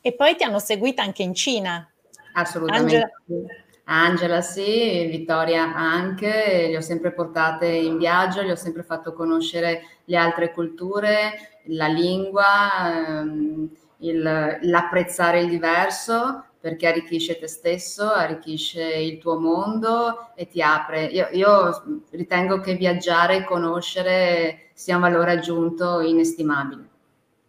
E 0.00 0.14
poi 0.14 0.36
ti 0.36 0.44
hanno 0.44 0.60
seguita 0.60 1.02
anche 1.02 1.24
in 1.24 1.34
Cina. 1.34 1.90
Assolutamente. 2.34 2.94
Angela, 2.94 3.52
Angela 3.84 4.40
sì, 4.42 5.06
Vittoria 5.06 5.74
anche, 5.74 6.66
li 6.68 6.76
ho 6.76 6.80
sempre 6.80 7.12
portate 7.12 7.66
in 7.66 7.98
viaggio, 7.98 8.42
li 8.42 8.52
ho 8.52 8.56
sempre 8.56 8.84
fatto 8.84 9.12
conoscere 9.12 9.82
le 10.04 10.16
altre 10.16 10.52
culture, 10.52 11.60
la 11.64 11.88
lingua, 11.88 13.20
ehm, 13.20 13.70
il, 13.98 14.58
l'apprezzare 14.62 15.40
il 15.40 15.48
diverso 15.48 16.46
perché 16.62 16.86
arricchisce 16.86 17.40
te 17.40 17.48
stesso, 17.48 18.08
arricchisce 18.08 18.84
il 18.84 19.18
tuo 19.18 19.36
mondo 19.36 20.30
e 20.36 20.46
ti 20.46 20.62
apre. 20.62 21.06
Io, 21.06 21.26
io 21.32 22.04
ritengo 22.10 22.60
che 22.60 22.74
viaggiare 22.74 23.38
e 23.38 23.44
conoscere 23.44 24.70
sia 24.72 24.94
un 24.94 25.00
valore 25.00 25.32
aggiunto 25.32 26.00
inestimabile 26.00 26.88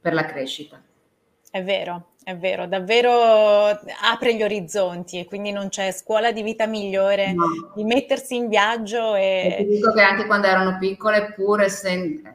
per 0.01 0.15
la 0.15 0.25
crescita. 0.25 0.81
È 1.51 1.63
vero, 1.63 2.13
è 2.23 2.35
vero, 2.35 2.65
davvero 2.65 3.11
apre 3.11 4.33
gli 4.33 4.41
orizzonti 4.41 5.19
e 5.19 5.25
quindi 5.25 5.51
non 5.51 5.69
c'è 5.69 5.91
scuola 5.91 6.31
di 6.31 6.41
vita 6.41 6.65
migliore 6.65 7.33
no. 7.33 7.71
di 7.75 7.83
mettersi 7.83 8.35
in 8.35 8.49
viaggio 8.49 9.13
e... 9.13 9.57
e... 9.59 9.63
ti 9.63 9.75
dico 9.75 9.93
che 9.93 10.01
anche 10.01 10.25
quando 10.25 10.47
erano 10.47 10.79
piccole, 10.79 11.33
pur 11.35 11.61
essendo 11.61 12.31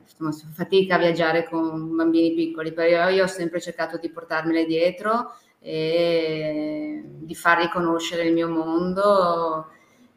fatica 0.53 0.95
a 0.95 0.99
viaggiare 0.99 1.43
con 1.43 1.97
bambini 1.97 2.35
piccoli, 2.35 2.73
però 2.73 3.09
io 3.09 3.25
ho 3.25 3.29
sempre 3.29 3.61
cercato 3.61 3.99
di 3.99 4.09
portarmele 4.11 4.65
dietro 4.65 5.33
e 5.61 7.03
di 7.05 7.35
fargli 7.35 7.69
conoscere 7.69 8.25
il 8.25 8.33
mio 8.33 8.49
mondo 8.49 9.69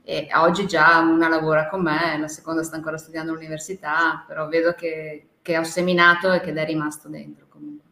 e 0.04 0.28
oggi 0.34 0.66
già 0.66 1.00
una 1.00 1.28
lavora 1.28 1.68
con 1.68 1.82
me, 1.84 2.18
la 2.18 2.28
seconda 2.28 2.64
sta 2.64 2.76
ancora 2.76 2.98
studiando 2.98 3.32
all'università, 3.32 4.24
però 4.28 4.48
vedo 4.48 4.74
che, 4.74 5.28
che 5.42 5.58
ho 5.58 5.64
seminato 5.64 6.32
e 6.32 6.42
che 6.42 6.52
è 6.52 6.66
rimasto 6.66 7.08
dentro 7.08 7.46
comunque. 7.48 7.90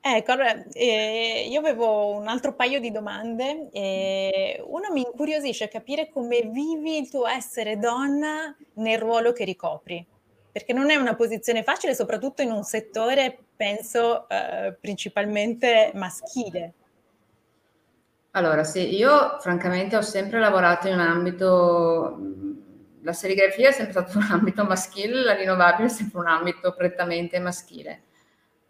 Ecco, 0.00 0.32
allora, 0.32 0.64
eh, 0.72 1.46
io 1.48 1.60
avevo 1.60 2.08
un 2.16 2.26
altro 2.26 2.54
paio 2.54 2.80
di 2.80 2.90
domande. 2.90 3.68
Eh, 3.70 4.60
una 4.66 4.90
mi 4.90 5.02
incuriosisce 5.02 5.68
capire 5.68 6.08
come 6.10 6.40
vivi 6.42 6.98
il 6.98 7.08
tuo 7.08 7.28
essere 7.28 7.78
donna 7.78 8.56
nel 8.74 8.98
ruolo 8.98 9.32
che 9.32 9.44
ricopri, 9.44 10.04
perché 10.50 10.72
non 10.72 10.90
è 10.90 10.96
una 10.96 11.14
posizione 11.14 11.62
facile, 11.62 11.94
soprattutto 11.94 12.42
in 12.42 12.50
un 12.50 12.64
settore, 12.64 13.44
penso, 13.62 14.28
eh, 14.28 14.76
principalmente 14.80 15.92
maschile. 15.94 16.72
Allora, 18.32 18.64
sì, 18.64 18.96
io 18.96 19.38
francamente 19.40 19.96
ho 19.96 20.02
sempre 20.02 20.40
lavorato 20.40 20.88
in 20.88 20.94
un 20.94 21.00
ambito, 21.00 22.18
la 23.02 23.12
serigrafia 23.12 23.68
è 23.68 23.72
sempre 23.72 23.92
stato 23.92 24.18
un 24.24 24.28
ambito 24.30 24.64
maschile, 24.64 25.22
la 25.22 25.34
rinnovabile 25.34 25.88
è 25.88 25.90
sempre 25.90 26.18
un 26.20 26.28
ambito 26.28 26.74
prettamente 26.74 27.38
maschile 27.38 28.02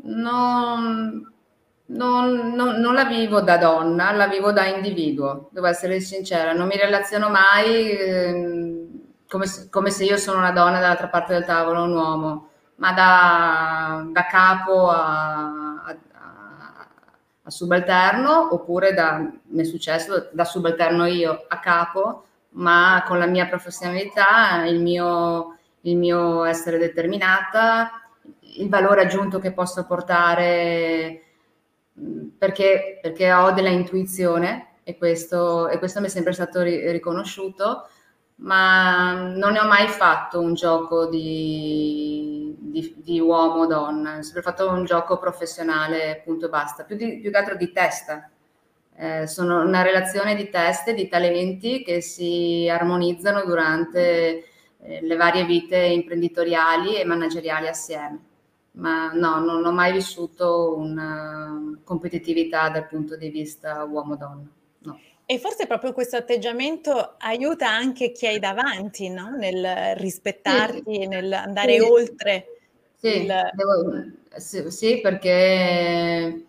non, 0.02 1.32
non, 1.86 2.54
non, 2.54 2.80
non, 2.80 2.94
la 2.94 3.04
vivo 3.04 3.40
da 3.40 3.58
donna, 3.58 4.12
la 4.12 4.26
vivo 4.26 4.52
da 4.52 4.66
individuo, 4.66 5.48
devo 5.52 5.66
essere 5.66 6.00
sincera, 6.00 6.52
non 6.52 6.66
mi 6.66 6.76
relaziono 6.76 7.28
mai 7.28 7.90
eh, 7.90 8.86
come, 9.28 9.46
se, 9.46 9.68
come, 9.68 9.90
se, 9.90 10.04
io 10.04 10.16
sono 10.16 10.38
una 10.38 10.52
donna 10.52 10.80
dall'altra 10.80 11.08
parte 11.08 11.34
del 11.34 11.44
tavolo, 11.44 11.84
un 11.84 11.94
uomo, 11.94 12.48
ma 12.82 12.92
da, 12.92 14.04
da 14.10 14.26
capo 14.26 14.88
a, 14.88 15.84
a, 15.84 15.96
a, 17.44 17.50
subalterno 17.50 18.52
oppure 18.52 18.92
da, 18.92 19.18
mi 19.18 19.60
è 19.60 19.64
successo 19.64 20.30
da 20.32 20.44
subalterno 20.44 21.06
io 21.06 21.44
a 21.46 21.60
capo, 21.60 22.24
ma 22.54 23.04
con 23.06 23.20
la 23.20 23.26
mia 23.26 23.46
professionalità, 23.46 24.64
il 24.66 24.80
mio, 24.80 25.58
il 25.82 25.96
mio 25.96 26.42
essere 26.42 26.76
determinata, 26.76 28.02
il 28.56 28.68
valore 28.68 29.02
aggiunto 29.02 29.38
che 29.38 29.52
posso 29.52 29.86
portare 29.86 31.22
perché, 32.36 32.98
perché 33.00 33.32
ho 33.32 33.52
della 33.52 33.68
intuizione 33.68 34.78
e 34.82 34.98
questo, 34.98 35.68
e 35.68 35.78
questo 35.78 36.00
mi 36.00 36.06
è 36.06 36.10
sempre 36.10 36.32
stato 36.32 36.62
ri- 36.62 36.90
riconosciuto, 36.90 37.86
ma 38.42 39.12
non 39.34 39.52
ne 39.52 39.60
ho 39.60 39.66
mai 39.66 39.88
fatto 39.88 40.40
un 40.40 40.54
gioco 40.54 41.06
di, 41.06 42.54
di, 42.58 42.94
di 42.98 43.20
uomo-donna, 43.20 44.18
ho 44.18 44.22
sempre 44.22 44.42
fatto 44.42 44.68
un 44.68 44.84
gioco 44.84 45.18
professionale, 45.18 46.22
punto 46.24 46.46
e 46.46 46.48
basta, 46.48 46.84
più, 46.84 46.96
di, 46.96 47.18
più 47.20 47.30
che 47.30 47.36
altro 47.36 47.56
di 47.56 47.72
testa. 47.72 48.30
Eh, 48.94 49.26
sono 49.26 49.62
una 49.62 49.82
relazione 49.82 50.34
di 50.34 50.50
teste, 50.50 50.94
di 50.94 51.08
talenti 51.08 51.82
che 51.82 52.00
si 52.00 52.68
armonizzano 52.70 53.44
durante 53.44 54.44
eh, 54.78 55.00
le 55.02 55.16
varie 55.16 55.44
vite 55.44 55.78
imprenditoriali 55.78 56.96
e 56.96 57.04
manageriali 57.04 57.68
assieme 57.68 58.20
ma 58.72 59.12
no, 59.12 59.38
non 59.38 59.64
ho 59.64 59.72
mai 59.72 59.92
vissuto 59.92 60.76
una 60.76 61.78
competitività 61.84 62.70
dal 62.70 62.86
punto 62.88 63.16
di 63.16 63.28
vista 63.28 63.84
uomo-donna. 63.84 64.48
E 65.24 65.38
forse 65.38 65.66
proprio 65.66 65.92
questo 65.92 66.16
atteggiamento 66.16 67.14
aiuta 67.18 67.68
anche 67.70 68.12
chi 68.12 68.26
hai 68.26 68.38
davanti, 68.38 69.08
no? 69.08 69.30
nel 69.36 69.96
rispettarti, 69.96 70.94
sì. 70.94 71.06
nel 71.06 71.32
andare 71.32 71.78
sì. 71.78 71.80
oltre. 71.80 72.46
Sì, 72.96 73.22
il... 73.22 73.50
devo, 73.52 74.04
sì, 74.36 74.70
sì, 74.70 75.00
perché 75.00 76.44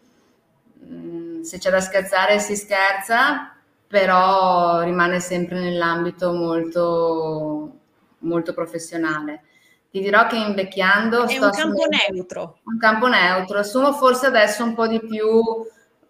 mh, 0.80 0.96
mm, 0.96 1.42
se 1.42 1.58
c'è 1.60 1.70
da 1.70 1.80
scherzare 1.80 2.40
si 2.40 2.56
scherza, 2.56 3.56
però 3.88 4.82
rimane 4.82 5.20
sempre 5.20 5.60
nell'ambito 5.60 6.34
molto, 6.34 7.72
molto 8.20 8.54
professionale. 8.54 9.44
Ti 9.92 10.00
dirò 10.02 10.26
che 10.26 10.38
invecchiando... 10.38 11.28
È 11.28 11.38
un 11.38 11.52
campo 11.52 11.86
neutro. 11.86 12.58
Un 12.64 12.78
campo 12.80 13.08
neutro. 13.08 13.60
Assumo 13.60 13.94
forse 13.94 14.26
adesso 14.26 14.64
un 14.64 14.74
po' 14.74 14.88
di 14.88 15.00
più, 15.00 15.40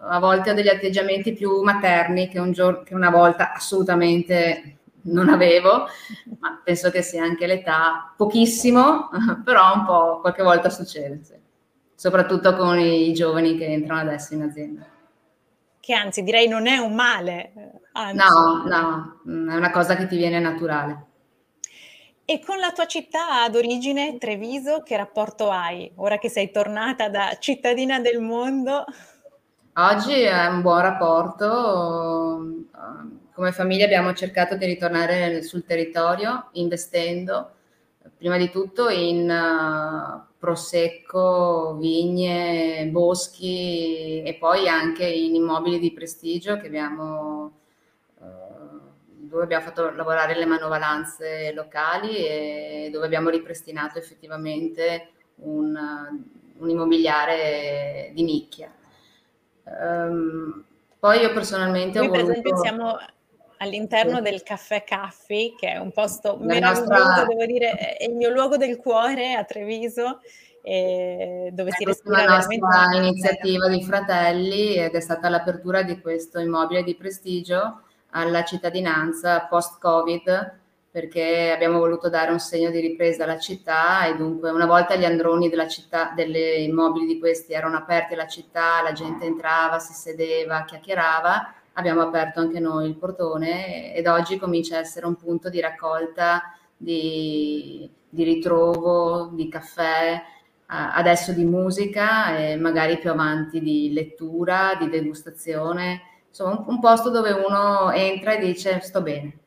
a 0.08 0.20
volte 0.20 0.52
ho 0.52 0.54
degli 0.54 0.68
atteggiamenti 0.68 1.34
più 1.34 1.62
materni 1.62 2.28
che, 2.28 2.40
un 2.40 2.52
giorno, 2.52 2.84
che 2.84 2.94
una 2.94 3.10
volta 3.10 3.54
assolutamente 3.54 4.78
non 5.04 5.30
avevo, 5.30 5.88
ma 6.40 6.62
penso 6.64 6.92
che 6.92 7.02
sia 7.02 7.24
anche 7.24 7.48
l'età, 7.48 8.14
pochissimo, 8.16 9.10
però 9.44 9.76
un 9.76 9.86
po' 9.86 10.20
qualche 10.22 10.44
volta 10.44 10.70
succede, 10.70 11.24
sì. 11.24 11.36
soprattutto 11.96 12.56
con 12.56 12.80
i 12.80 13.14
giovani 13.14 13.58
che 13.58 13.66
entrano 13.66 14.02
adesso 14.02 14.34
in 14.34 14.44
azienda. 14.44 14.86
Che 15.80 15.94
anzi 15.94 16.24
direi 16.24 16.48
non 16.48 16.68
è 16.68 16.78
un 16.78 16.94
male. 16.94 17.82
Anzi. 17.92 18.16
No, 18.16 18.64
no, 18.66 19.52
è 19.52 19.56
una 19.56 19.72
cosa 19.72 19.96
che 19.96 20.08
ti 20.08 20.16
viene 20.16 20.40
naturale. 20.40 21.08
E 22.26 22.40
con 22.40 22.58
la 22.58 22.72
tua 22.72 22.86
città 22.86 23.50
d'origine, 23.50 24.18
Treviso, 24.18 24.82
che 24.82 24.96
rapporto 24.96 25.50
hai 25.50 25.92
ora 25.96 26.18
che 26.18 26.30
sei 26.30 26.52
tornata 26.52 27.10
da 27.10 27.36
cittadina 27.38 28.00
del 28.00 28.22
mondo? 28.22 28.86
Oggi 29.76 30.22
è 30.22 30.46
un 30.46 30.62
buon 30.62 30.82
rapporto. 30.82 32.68
Come 33.34 33.52
famiglia 33.52 33.86
abbiamo 33.86 34.14
cercato 34.14 34.56
di 34.56 34.68
ritornare 34.68 35.42
sul 35.42 35.66
territorio 35.66 36.50
investendo 36.52 37.54
prima 38.16 38.38
di 38.38 38.52
tutto 38.52 38.90
in 38.90 39.28
uh, 39.28 40.22
prosecco, 40.38 41.76
vigne, 41.80 42.88
boschi 42.92 44.22
e 44.22 44.36
poi 44.40 44.68
anche 44.68 45.06
in 45.08 45.34
immobili 45.34 45.80
di 45.80 45.92
prestigio 45.92 46.52
abbiamo 46.52 47.54
dove 49.34 49.44
abbiamo 49.44 49.64
fatto 49.66 49.90
lavorare 49.90 50.36
le 50.36 50.46
manovalanze 50.46 51.52
locali 51.52 52.16
e 52.18 52.90
dove 52.92 53.08
abbiamo 53.08 53.30
ripristinato 53.30 53.98
effettivamente 53.98 55.10
un, 55.38 55.76
un 56.58 56.70
immobiliare 56.70 58.12
di 58.14 58.22
nicchia. 58.22 58.72
Um, 59.64 60.64
poi 61.00 61.20
io 61.20 61.34
personalmente 61.34 62.00
Noi 62.00 62.08
ho 62.08 62.12
voluto... 62.12 62.28
per 62.28 62.38
esempio 62.38 62.62
siamo 62.62 62.98
all'interno 63.58 64.18
sì. 64.18 64.22
del 64.22 64.44
Caffè 64.44 64.84
Caffi, 64.84 65.56
che 65.58 65.74
è 65.74 65.78
un 65.78 65.92
posto 65.92 66.38
La 66.40 66.46
meraviglioso, 66.46 66.92
nostra... 66.92 67.26
devo 67.26 67.46
dire, 67.46 67.72
è 67.72 68.06
il 68.06 68.16
mio 68.16 68.30
luogo 68.30 68.58
del 68.58 68.78
cuore 68.78 69.34
a 69.34 69.44
Treviso, 69.44 70.20
dove 70.64 71.70
è 71.70 71.74
si 71.74 71.84
respira 71.84 72.24
la 72.24 72.36
nostra 72.36 72.96
iniziativa 72.96 73.68
di 73.68 73.84
fratelli 73.84 74.76
ed 74.76 74.94
è 74.94 75.00
stata 75.02 75.28
l'apertura 75.28 75.84
di 75.84 76.00
questo 76.00 76.40
immobile 76.40 76.84
di 76.84 76.96
prestigio 76.96 77.82
alla 78.12 78.44
cittadinanza 78.44 79.46
post-Covid 79.50 80.62
perché 80.94 81.50
abbiamo 81.52 81.80
voluto 81.80 82.08
dare 82.08 82.32
un 82.32 82.40
segno 82.40 82.70
di 82.70 82.80
ripresa 82.80 83.24
alla 83.24 83.40
città 83.40 84.06
e 84.06 84.16
dunque 84.16 84.52
una 84.52 84.68
volta 84.68 84.96
gli 84.96 85.06
androni 85.06 85.50
della 85.50 85.68
città, 85.68 86.14
delle 86.16 86.58
immobili 86.58 87.08
di 87.08 87.18
questi 87.18 87.54
erano 87.54 87.78
aperti 87.78 88.14
alla 88.14 88.28
città, 88.28 88.80
la 88.84 88.92
gente 88.92 89.26
entrava, 89.26 89.80
si 89.80 89.92
sedeva, 89.92 90.66
chiacchierava, 90.66 91.52
abbiamo 91.74 92.02
aperto 92.02 92.42
anche 92.42 92.60
noi 92.60 92.90
il 92.90 92.96
portone 92.96 93.96
ed 93.96 94.06
oggi 94.06 94.38
comincia 94.38 94.76
a 94.78 94.82
essere 94.82 95.08
un 95.08 95.16
punto 95.16 95.50
di 95.50 95.60
raccolta, 95.60 96.54
di, 96.78 97.90
di 98.08 98.24
ritrovo, 98.24 99.32
di 99.34 99.50
caffè, 99.50 100.22
adesso 100.68 101.32
di 101.32 101.44
musica 101.44 102.38
e 102.38 102.56
magari 102.56 103.00
più 103.00 103.10
avanti 103.10 103.60
di 103.62 103.92
lettura, 103.94 104.78
di 104.80 104.90
degustazione 104.90 106.02
insomma 106.28 106.52
un, 106.52 106.66
un 106.68 106.80
posto 106.80 107.10
dove 107.10 107.32
uno 107.32 107.92
entra 107.92 108.34
e 108.34 108.46
dice 108.46 108.80
sto 108.82 109.02
bene. 109.02 109.40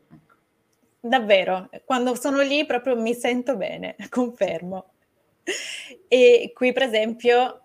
Davvero, 1.08 1.68
quando 1.84 2.14
sono 2.14 2.40
lì 2.40 2.66
proprio 2.66 2.96
mi 2.96 3.14
sento 3.14 3.56
bene, 3.56 3.96
confermo. 4.10 4.92
E 6.08 6.52
qui 6.54 6.72
per 6.72 6.82
esempio 6.82 7.60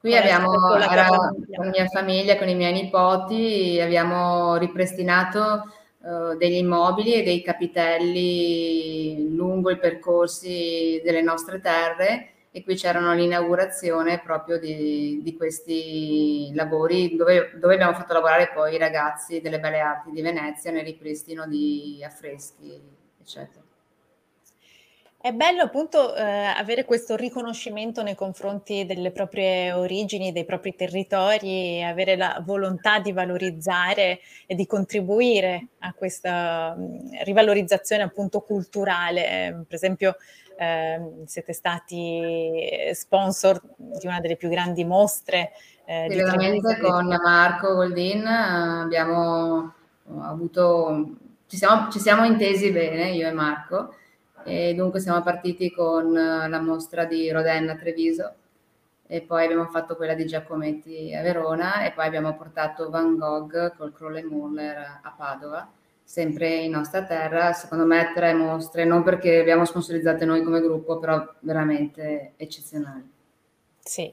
Qui 0.00 0.16
abbiamo, 0.16 0.50
la, 0.78 0.86
con 0.86 1.64
la 1.64 1.70
mia 1.70 1.86
famiglia, 1.86 2.38
con 2.38 2.48
i 2.48 2.54
miei 2.54 2.72
nipoti, 2.72 3.78
abbiamo 3.80 4.56
ripristinato 4.56 5.70
uh, 5.98 6.36
degli 6.38 6.56
immobili 6.56 7.12
e 7.12 7.22
dei 7.22 7.42
capitelli 7.42 9.34
lungo 9.34 9.70
i 9.70 9.78
percorsi 9.78 11.02
delle 11.04 11.20
nostre 11.20 11.60
terre 11.60 12.30
e 12.52 12.64
qui 12.64 12.74
c'erano 12.74 13.14
l'inaugurazione 13.14 14.20
proprio 14.20 14.58
di, 14.58 15.20
di 15.22 15.36
questi 15.36 16.50
lavori 16.52 17.14
dove, 17.14 17.52
dove, 17.54 17.74
abbiamo 17.74 17.94
fatto 17.94 18.12
lavorare 18.12 18.50
poi 18.52 18.74
i 18.74 18.78
ragazzi 18.78 19.40
delle 19.40 19.60
Belle 19.60 19.78
Arti 19.78 20.10
di 20.10 20.20
Venezia 20.20 20.72
nel 20.72 20.84
ripristino 20.84 21.46
di 21.46 22.02
affreschi, 22.04 22.80
eccetera. 23.20 23.62
È 25.22 25.32
bello 25.32 25.60
appunto 25.60 26.16
eh, 26.16 26.22
avere 26.22 26.86
questo 26.86 27.14
riconoscimento 27.14 28.02
nei 28.02 28.14
confronti 28.14 28.86
delle 28.86 29.10
proprie 29.10 29.70
origini, 29.70 30.32
dei 30.32 30.46
propri 30.46 30.74
territori, 30.74 31.84
avere 31.84 32.16
la 32.16 32.42
volontà 32.42 33.00
di 33.00 33.12
valorizzare 33.12 34.20
e 34.46 34.54
di 34.54 34.66
contribuire 34.66 35.66
a 35.80 35.92
questa 35.92 36.74
mh, 36.74 36.82
mm, 36.82 37.08
rivalorizzazione 37.24 38.02
appunto 38.02 38.40
culturale. 38.40 39.62
Per 39.68 39.74
esempio 39.74 40.16
eh, 40.60 41.22
siete 41.24 41.54
stati 41.54 42.90
sponsor 42.92 43.58
di 43.76 44.06
una 44.06 44.20
delle 44.20 44.36
più 44.36 44.50
grandi 44.50 44.84
mostre. 44.84 45.52
Eh, 45.86 46.06
Veramente 46.08 46.78
con 46.78 47.06
Marco 47.06 47.74
Goldin 47.74 48.26
abbiamo 48.26 49.72
avuto, 50.20 51.16
ci 51.46 51.56
siamo, 51.56 51.90
ci 51.90 51.98
siamo 51.98 52.24
intesi 52.24 52.70
bene, 52.70 53.10
io 53.12 53.26
e 53.26 53.32
Marco 53.32 53.94
e 54.44 54.74
dunque 54.74 55.00
siamo 55.00 55.22
partiti 55.22 55.70
con 55.70 56.14
eh, 56.14 56.48
la 56.48 56.60
mostra 56.60 57.06
di 57.06 57.30
Rodin 57.30 57.70
a 57.70 57.76
Treviso 57.76 58.34
e 59.06 59.22
poi 59.22 59.44
abbiamo 59.44 59.66
fatto 59.66 59.96
quella 59.96 60.14
di 60.14 60.26
Giacometti 60.26 61.14
a 61.14 61.22
Verona 61.22 61.84
e 61.84 61.92
poi 61.92 62.06
abbiamo 62.06 62.36
portato 62.36 62.90
Van 62.90 63.16
Gogh 63.16 63.74
col 63.76 63.92
Crowley 63.92 64.24
Muller 64.24 65.00
a 65.02 65.14
Padova, 65.16 65.68
sempre 66.10 66.56
in 66.56 66.72
nostra 66.72 67.04
terra, 67.04 67.52
secondo 67.52 67.84
me 67.84 68.12
tre 68.14 68.32
mostre, 68.34 68.84
non 68.84 69.02
perché 69.02 69.30
le 69.30 69.40
abbiamo 69.40 69.64
sponsorizzate 69.64 70.24
noi 70.24 70.42
come 70.42 70.60
gruppo, 70.60 70.98
però 70.98 71.24
veramente 71.40 72.32
eccezionali. 72.36 73.08
Sì, 73.78 74.12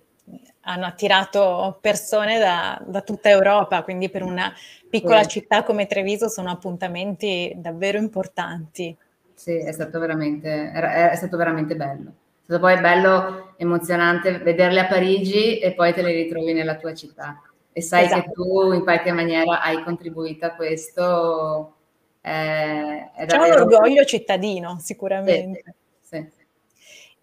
hanno 0.62 0.86
attirato 0.86 1.79
persone 1.81 2.38
da, 2.38 2.79
da, 2.86 3.01
tutta 3.01 3.29
Europa, 3.29 3.83
quindi 3.83 4.10
per 4.10 4.23
una 4.23 4.53
piccola 4.89 5.23
sì. 5.23 5.29
città 5.29 5.63
come 5.63 5.88
Treviso 5.88 6.29
sono 6.29 6.51
appuntamenti 6.51 7.53
davvero 7.55 7.97
importanti 7.97 8.95
sì, 9.38 9.55
è 9.55 9.71
stato 9.71 9.99
veramente, 9.99 10.71
è 10.71 11.15
stato 11.15 11.38
veramente 11.38 11.75
bello. 11.75 12.10
È 12.10 12.43
stato 12.45 12.60
poi 12.60 12.79
bello, 12.79 13.53
emozionante 13.57 14.39
vederle 14.39 14.79
a 14.79 14.88
Parigi 14.88 15.60
e 15.60 15.73
poi 15.73 15.93
te 15.93 16.01
le 16.01 16.12
ritrovi 16.12 16.53
nella 16.53 16.75
tua 16.75 16.95
città. 16.95 17.39
E 17.71 17.83
sai 17.83 18.05
esatto. 18.05 18.21
che 18.21 18.31
tu 18.31 18.71
in 18.73 18.81
qualche 18.81 19.12
maniera 19.12 19.62
hai 19.62 19.83
contribuito 19.83 20.47
a 20.47 20.55
questo. 20.55 21.75
Eh, 22.21 23.25
C'è 23.25 23.38
un 23.38 23.51
orgoglio 23.51 24.03
cittadino, 24.06 24.77
sicuramente. 24.80 25.75
Sì, 26.01 26.17
sì. 26.17 26.45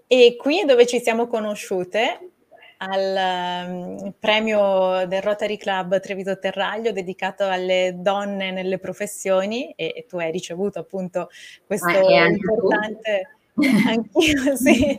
E 0.06 0.36
qui 0.36 0.60
è 0.60 0.64
dove 0.64 0.86
ci 0.86 1.00
siamo 1.00 1.26
conosciute, 1.26 2.30
al 2.78 3.68
um, 3.68 4.14
premio 4.18 5.06
del 5.06 5.22
Rotary 5.22 5.56
Club 5.56 6.00
Treviso 6.00 6.38
Terraglio 6.38 6.92
dedicato 6.92 7.46
alle 7.46 7.94
donne 7.96 8.50
nelle 8.50 8.78
professioni 8.78 9.72
e, 9.72 9.92
e 9.96 10.06
tu 10.06 10.18
hai 10.18 10.30
ricevuto 10.30 10.80
appunto 10.80 11.30
questo 11.66 11.86
ah, 11.88 12.26
importante... 12.26 13.33
Anch'io, 13.56 14.56
sì, 14.56 14.98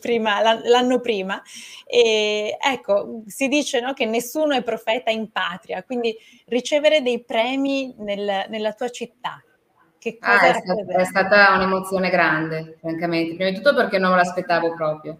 prima, 0.00 0.40
l'anno 0.64 1.00
prima. 1.00 1.42
E 1.86 2.56
ecco, 2.58 3.22
si 3.26 3.48
dice 3.48 3.80
no, 3.80 3.92
che 3.92 4.06
nessuno 4.06 4.54
è 4.54 4.62
profeta 4.62 5.10
in 5.10 5.30
patria, 5.30 5.82
quindi 5.82 6.16
ricevere 6.46 7.02
dei 7.02 7.22
premi 7.22 7.94
nel, 7.98 8.46
nella 8.48 8.72
tua 8.72 8.88
città, 8.88 9.42
che 9.98 10.16
ah, 10.20 10.32
cosa 10.32 10.44
ah, 10.44 10.56
è, 10.56 10.60
stata, 10.60 11.00
è 11.00 11.04
stata 11.04 11.54
un'emozione 11.56 12.08
grande, 12.08 12.76
francamente. 12.80 13.34
Prima 13.34 13.50
di 13.50 13.56
tutto 13.56 13.74
perché 13.74 13.98
non 13.98 14.10
me 14.10 14.16
l'aspettavo 14.16 14.74
proprio. 14.74 15.18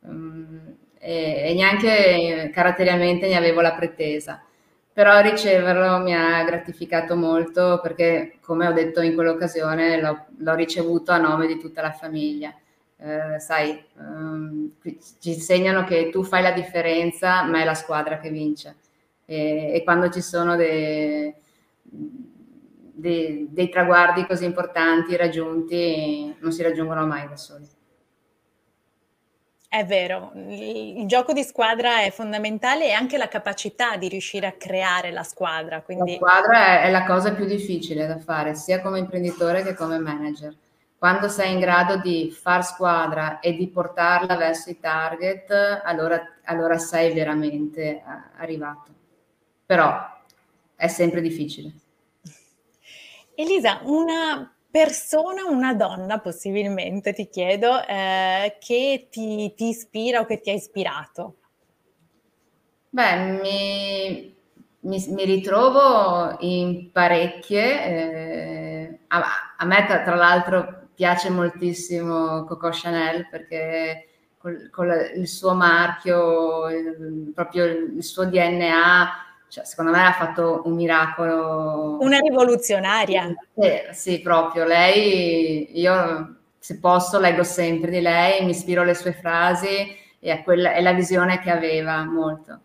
Um, 0.00 0.76
e, 0.98 1.50
e, 1.50 1.54
neanche 1.54 2.50
caratterialmente 2.54 3.28
ne 3.28 3.36
avevo 3.36 3.60
la 3.60 3.74
pretesa. 3.74 4.42
Però 4.94 5.20
riceverlo 5.20 6.00
mi 6.00 6.14
ha 6.14 6.44
gratificato 6.44 7.16
molto 7.16 7.80
perché, 7.82 8.36
come 8.40 8.66
ho 8.66 8.72
detto 8.72 9.00
in 9.00 9.14
quell'occasione, 9.14 10.00
l'ho, 10.00 10.26
l'ho 10.36 10.54
ricevuto 10.54 11.12
a 11.12 11.18
nome 11.18 11.46
di 11.46 11.58
tutta 11.58 11.80
la 11.80 11.92
famiglia. 11.92 12.54
Eh, 12.98 13.40
sai, 13.40 13.82
um, 13.96 14.70
ci 15.18 15.30
insegnano 15.30 15.84
che 15.84 16.10
tu 16.10 16.22
fai 16.22 16.42
la 16.42 16.52
differenza, 16.52 17.42
ma 17.44 17.60
è 17.60 17.64
la 17.64 17.74
squadra 17.74 18.18
che 18.18 18.30
vince. 18.30 18.76
E, 19.24 19.72
e 19.74 19.82
quando 19.82 20.10
ci 20.10 20.20
sono 20.20 20.56
dei, 20.56 21.34
dei, 21.82 23.48
dei 23.50 23.68
traguardi 23.70 24.26
così 24.26 24.44
importanti 24.44 25.16
raggiunti, 25.16 26.36
non 26.38 26.52
si 26.52 26.62
raggiungono 26.62 27.06
mai 27.06 27.26
da 27.28 27.36
soli. 27.36 27.66
È 29.72 29.86
vero, 29.86 30.32
il 30.34 31.06
gioco 31.06 31.32
di 31.32 31.42
squadra 31.42 32.02
è 32.02 32.10
fondamentale 32.10 32.88
e 32.88 32.92
anche 32.92 33.16
la 33.16 33.28
capacità 33.28 33.96
di 33.96 34.06
riuscire 34.06 34.46
a 34.46 34.52
creare 34.52 35.10
la 35.10 35.22
squadra. 35.22 35.80
Quindi... 35.80 36.10
La 36.10 36.16
squadra 36.16 36.82
è, 36.82 36.90
la 36.90 37.06
cosa 37.06 37.32
più 37.32 37.46
difficile 37.46 38.06
da 38.06 38.18
fare, 38.18 38.54
sia 38.54 38.82
come 38.82 38.98
imprenditore 38.98 39.62
che 39.62 39.72
come 39.72 39.98
manager. 39.98 40.54
Quando 40.98 41.30
sei 41.30 41.54
in 41.54 41.58
grado 41.58 41.96
di 41.96 42.30
far 42.30 42.62
squadra 42.66 43.40
e 43.40 43.54
di 43.54 43.66
portarla 43.66 44.36
verso 44.36 44.68
i 44.68 44.78
target, 44.78 45.80
allora, 45.82 46.22
allora 46.44 46.76
sei 46.76 47.14
veramente 47.14 47.82
eh, 47.82 48.02
arrivato. 48.36 48.90
Però 49.64 49.90
è 50.76 50.86
sempre 50.88 51.22
difficile. 51.22 51.72
Elisa, 53.34 53.80
una 53.84 54.54
persona, 54.72 55.44
una 55.44 55.74
donna 55.74 56.18
possibilmente, 56.18 57.12
ti 57.12 57.28
chiedo, 57.28 57.86
eh, 57.86 58.56
che 58.58 59.08
ti, 59.10 59.52
ti, 59.54 59.68
ispira 59.68 60.20
o 60.20 60.24
che 60.24 60.40
ti 60.40 60.48
ha 60.48 60.54
ispirato? 60.54 61.36
Beh, 62.88 63.16
mi, 63.16 64.34
mi, 64.80 65.04
mi 65.08 65.24
ritrovo 65.24 66.36
in 66.40 66.90
parecchie. 66.90 67.84
Eh, 67.84 68.98
a, 69.08 69.22
a, 69.58 69.64
me, 69.66 69.84
tra, 69.86 70.02
tra, 70.02 70.14
l'altro, 70.14 70.88
piace 70.94 71.28
moltissimo 71.28 72.44
Coco 72.44 72.70
Chanel 72.72 73.28
perché 73.28 74.08
con, 74.38 74.68
con 74.70 74.90
il 75.16 75.28
suo 75.28 75.54
marchio, 75.54 76.70
il, 76.70 77.30
proprio 77.34 77.64
il 77.64 78.02
suo 78.02 78.24
DNA 78.24 79.31
cioè, 79.52 79.66
secondo 79.66 79.90
me 79.90 80.02
ha 80.02 80.12
fatto 80.12 80.62
un 80.64 80.72
miracolo. 80.76 81.98
Una 82.00 82.18
rivoluzionaria. 82.20 83.34
Eh, 83.52 83.88
sì, 83.92 84.22
proprio. 84.22 84.64
Lei, 84.64 85.78
io 85.78 86.36
se 86.58 86.78
posso 86.78 87.18
leggo 87.18 87.42
sempre 87.42 87.90
di 87.90 88.00
lei, 88.00 88.42
mi 88.46 88.52
ispiro 88.52 88.80
alle 88.80 88.94
sue 88.94 89.12
frasi 89.12 89.94
e 90.18 90.30
a 90.30 90.42
quella, 90.42 90.72
è 90.72 90.80
la 90.80 90.94
visione 90.94 91.38
che 91.38 91.50
aveva 91.50 92.02
molto. 92.02 92.60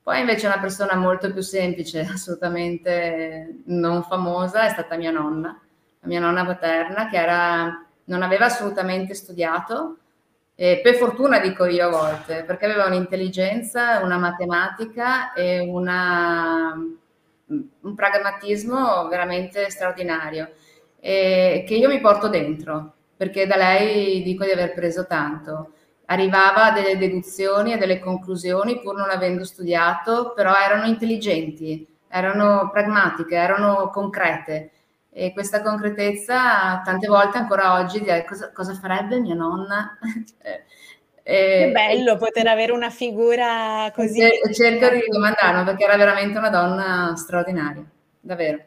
Poi 0.00 0.20
invece 0.20 0.46
una 0.46 0.60
persona 0.60 0.94
molto 0.94 1.32
più 1.32 1.42
semplice, 1.42 2.06
assolutamente 2.08 3.62
non 3.64 4.04
famosa, 4.04 4.62
è 4.62 4.68
stata 4.68 4.96
mia 4.96 5.10
nonna, 5.10 5.60
la 5.98 6.06
mia 6.06 6.20
nonna 6.20 6.46
paterna, 6.46 7.08
che 7.08 7.16
era, 7.16 7.84
non 8.04 8.22
aveva 8.22 8.44
assolutamente 8.44 9.12
studiato, 9.12 9.96
e 10.60 10.80
per 10.82 10.96
fortuna 10.96 11.38
dico 11.38 11.66
io 11.66 11.86
a 11.86 11.88
volte, 11.88 12.42
perché 12.42 12.64
aveva 12.64 12.86
un'intelligenza, 12.86 14.00
una 14.02 14.18
matematica 14.18 15.32
e 15.32 15.60
una, 15.60 16.74
un 17.46 17.94
pragmatismo 17.94 19.06
veramente 19.06 19.70
straordinario, 19.70 20.50
e 20.98 21.62
che 21.64 21.74
io 21.76 21.88
mi 21.88 22.00
porto 22.00 22.26
dentro, 22.26 22.94
perché 23.16 23.46
da 23.46 23.54
lei 23.54 24.20
dico 24.24 24.44
di 24.44 24.50
aver 24.50 24.74
preso 24.74 25.06
tanto. 25.06 25.74
Arrivava 26.06 26.64
a 26.64 26.72
delle 26.72 26.96
deduzioni, 26.96 27.72
a 27.72 27.78
delle 27.78 28.00
conclusioni, 28.00 28.80
pur 28.80 28.96
non 28.96 29.10
avendo 29.10 29.44
studiato, 29.44 30.32
però 30.34 30.56
erano 30.56 30.86
intelligenti, 30.86 31.86
erano 32.08 32.68
pragmatiche, 32.72 33.36
erano 33.36 33.90
concrete 33.90 34.72
e 35.18 35.32
questa 35.32 35.62
concretezza 35.62 36.80
tante 36.84 37.08
volte 37.08 37.38
ancora 37.38 37.74
oggi 37.74 37.98
di 37.98 38.06
cosa, 38.24 38.52
cosa 38.52 38.72
farebbe 38.74 39.18
mia 39.18 39.34
nonna. 39.34 39.98
e, 41.24 41.64
che 41.64 41.70
bello 41.72 42.16
poter 42.16 42.46
avere 42.46 42.70
una 42.70 42.88
figura 42.88 43.90
così. 43.92 44.20
Cerco 44.52 44.88
di 44.94 45.02
domandarlo 45.10 45.64
perché 45.64 45.82
era 45.82 45.96
veramente 45.96 46.38
una 46.38 46.50
donna 46.50 47.14
straordinaria, 47.16 47.84
davvero. 48.20 48.62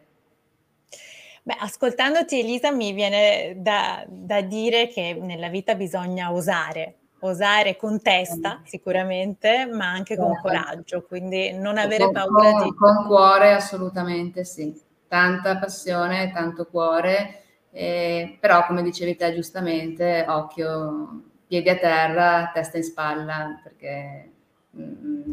Beh, 1.43 1.55
ascoltandoti 1.57 2.41
Elisa 2.41 2.69
mi 2.71 2.91
viene 2.91 3.53
da, 3.55 4.03
da 4.05 4.41
dire 4.41 4.89
che 4.89 5.17
nella 5.21 5.47
vita 5.47 5.73
bisogna 5.75 6.33
osare, 6.33 6.97
osare 7.21 7.77
con 7.77 8.01
testa 8.01 8.59
sicuramente, 8.65 9.65
ma 9.71 9.89
anche 9.89 10.17
con 10.17 10.33
certo. 10.33 10.47
coraggio, 10.49 11.05
quindi 11.07 11.53
non 11.53 11.77
avere 11.77 12.03
con, 12.03 12.13
paura 12.13 12.51
con, 12.51 12.63
di... 12.63 12.75
Con 12.75 13.05
cuore 13.07 13.53
assolutamente 13.53 14.43
sì 14.43 14.89
tanta 15.11 15.57
passione, 15.57 16.31
tanto 16.31 16.67
cuore, 16.67 17.41
eh, 17.73 18.37
però 18.39 18.65
come 18.65 18.81
dicevi 18.81 19.17
te 19.17 19.33
giustamente, 19.33 20.25
occhio, 20.25 21.23
piedi 21.45 21.67
a 21.69 21.75
terra, 21.75 22.49
testa 22.53 22.77
in 22.77 22.83
spalla, 22.85 23.59
perché 23.61 24.31
mm, 24.73 25.31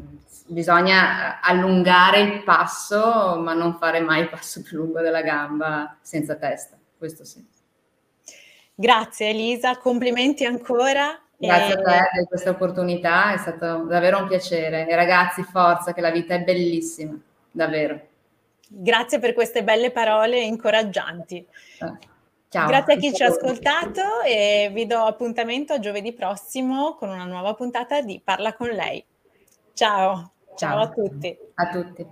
bisogna 0.48 1.40
allungare 1.40 2.22
il 2.22 2.42
passo, 2.42 3.38
ma 3.38 3.54
non 3.54 3.76
fare 3.76 4.00
mai 4.00 4.22
il 4.22 4.28
passo 4.30 4.62
più 4.62 4.78
lungo 4.78 5.00
della 5.00 5.22
gamba 5.22 5.96
senza 6.00 6.34
testa, 6.34 6.76
questo 6.98 7.24
sì. 7.24 7.46
Grazie 8.74 9.28
Elisa, 9.28 9.78
complimenti 9.78 10.44
ancora. 10.44 11.16
Grazie 11.36 11.74
e... 11.74 11.78
a 11.78 11.82
te 11.82 12.08
per 12.14 12.26
questa 12.26 12.50
opportunità, 12.50 13.32
è 13.32 13.36
stato 13.36 13.84
davvero 13.84 14.18
un 14.18 14.26
piacere. 14.26 14.88
E 14.88 14.96
ragazzi, 14.96 15.44
forza, 15.44 15.92
che 15.92 16.00
la 16.00 16.10
vita 16.10 16.34
è 16.34 16.42
bellissima, 16.42 17.16
davvero. 17.52 18.07
Grazie 18.68 19.18
per 19.18 19.32
queste 19.32 19.64
belle 19.64 19.90
parole 19.90 20.40
incoraggianti. 20.40 21.38
Eh, 21.38 21.92
ciao. 22.48 22.68
Grazie 22.68 22.94
a 22.94 22.96
chi 22.96 23.14
ci 23.14 23.22
ha 23.22 23.28
ascoltato 23.28 24.20
e 24.24 24.70
vi 24.72 24.86
do 24.86 24.98
appuntamento 24.98 25.72
a 25.72 25.78
giovedì 25.78 26.12
prossimo 26.12 26.94
con 26.94 27.08
una 27.08 27.24
nuova 27.24 27.54
puntata 27.54 28.02
di 28.02 28.20
Parla 28.22 28.54
con 28.54 28.68
lei. 28.68 29.02
Ciao, 29.72 30.32
ciao, 30.54 30.56
ciao 30.56 30.80
a 30.80 30.88
tutti. 30.90 31.38
A 31.54 31.68
tutti. 31.70 32.06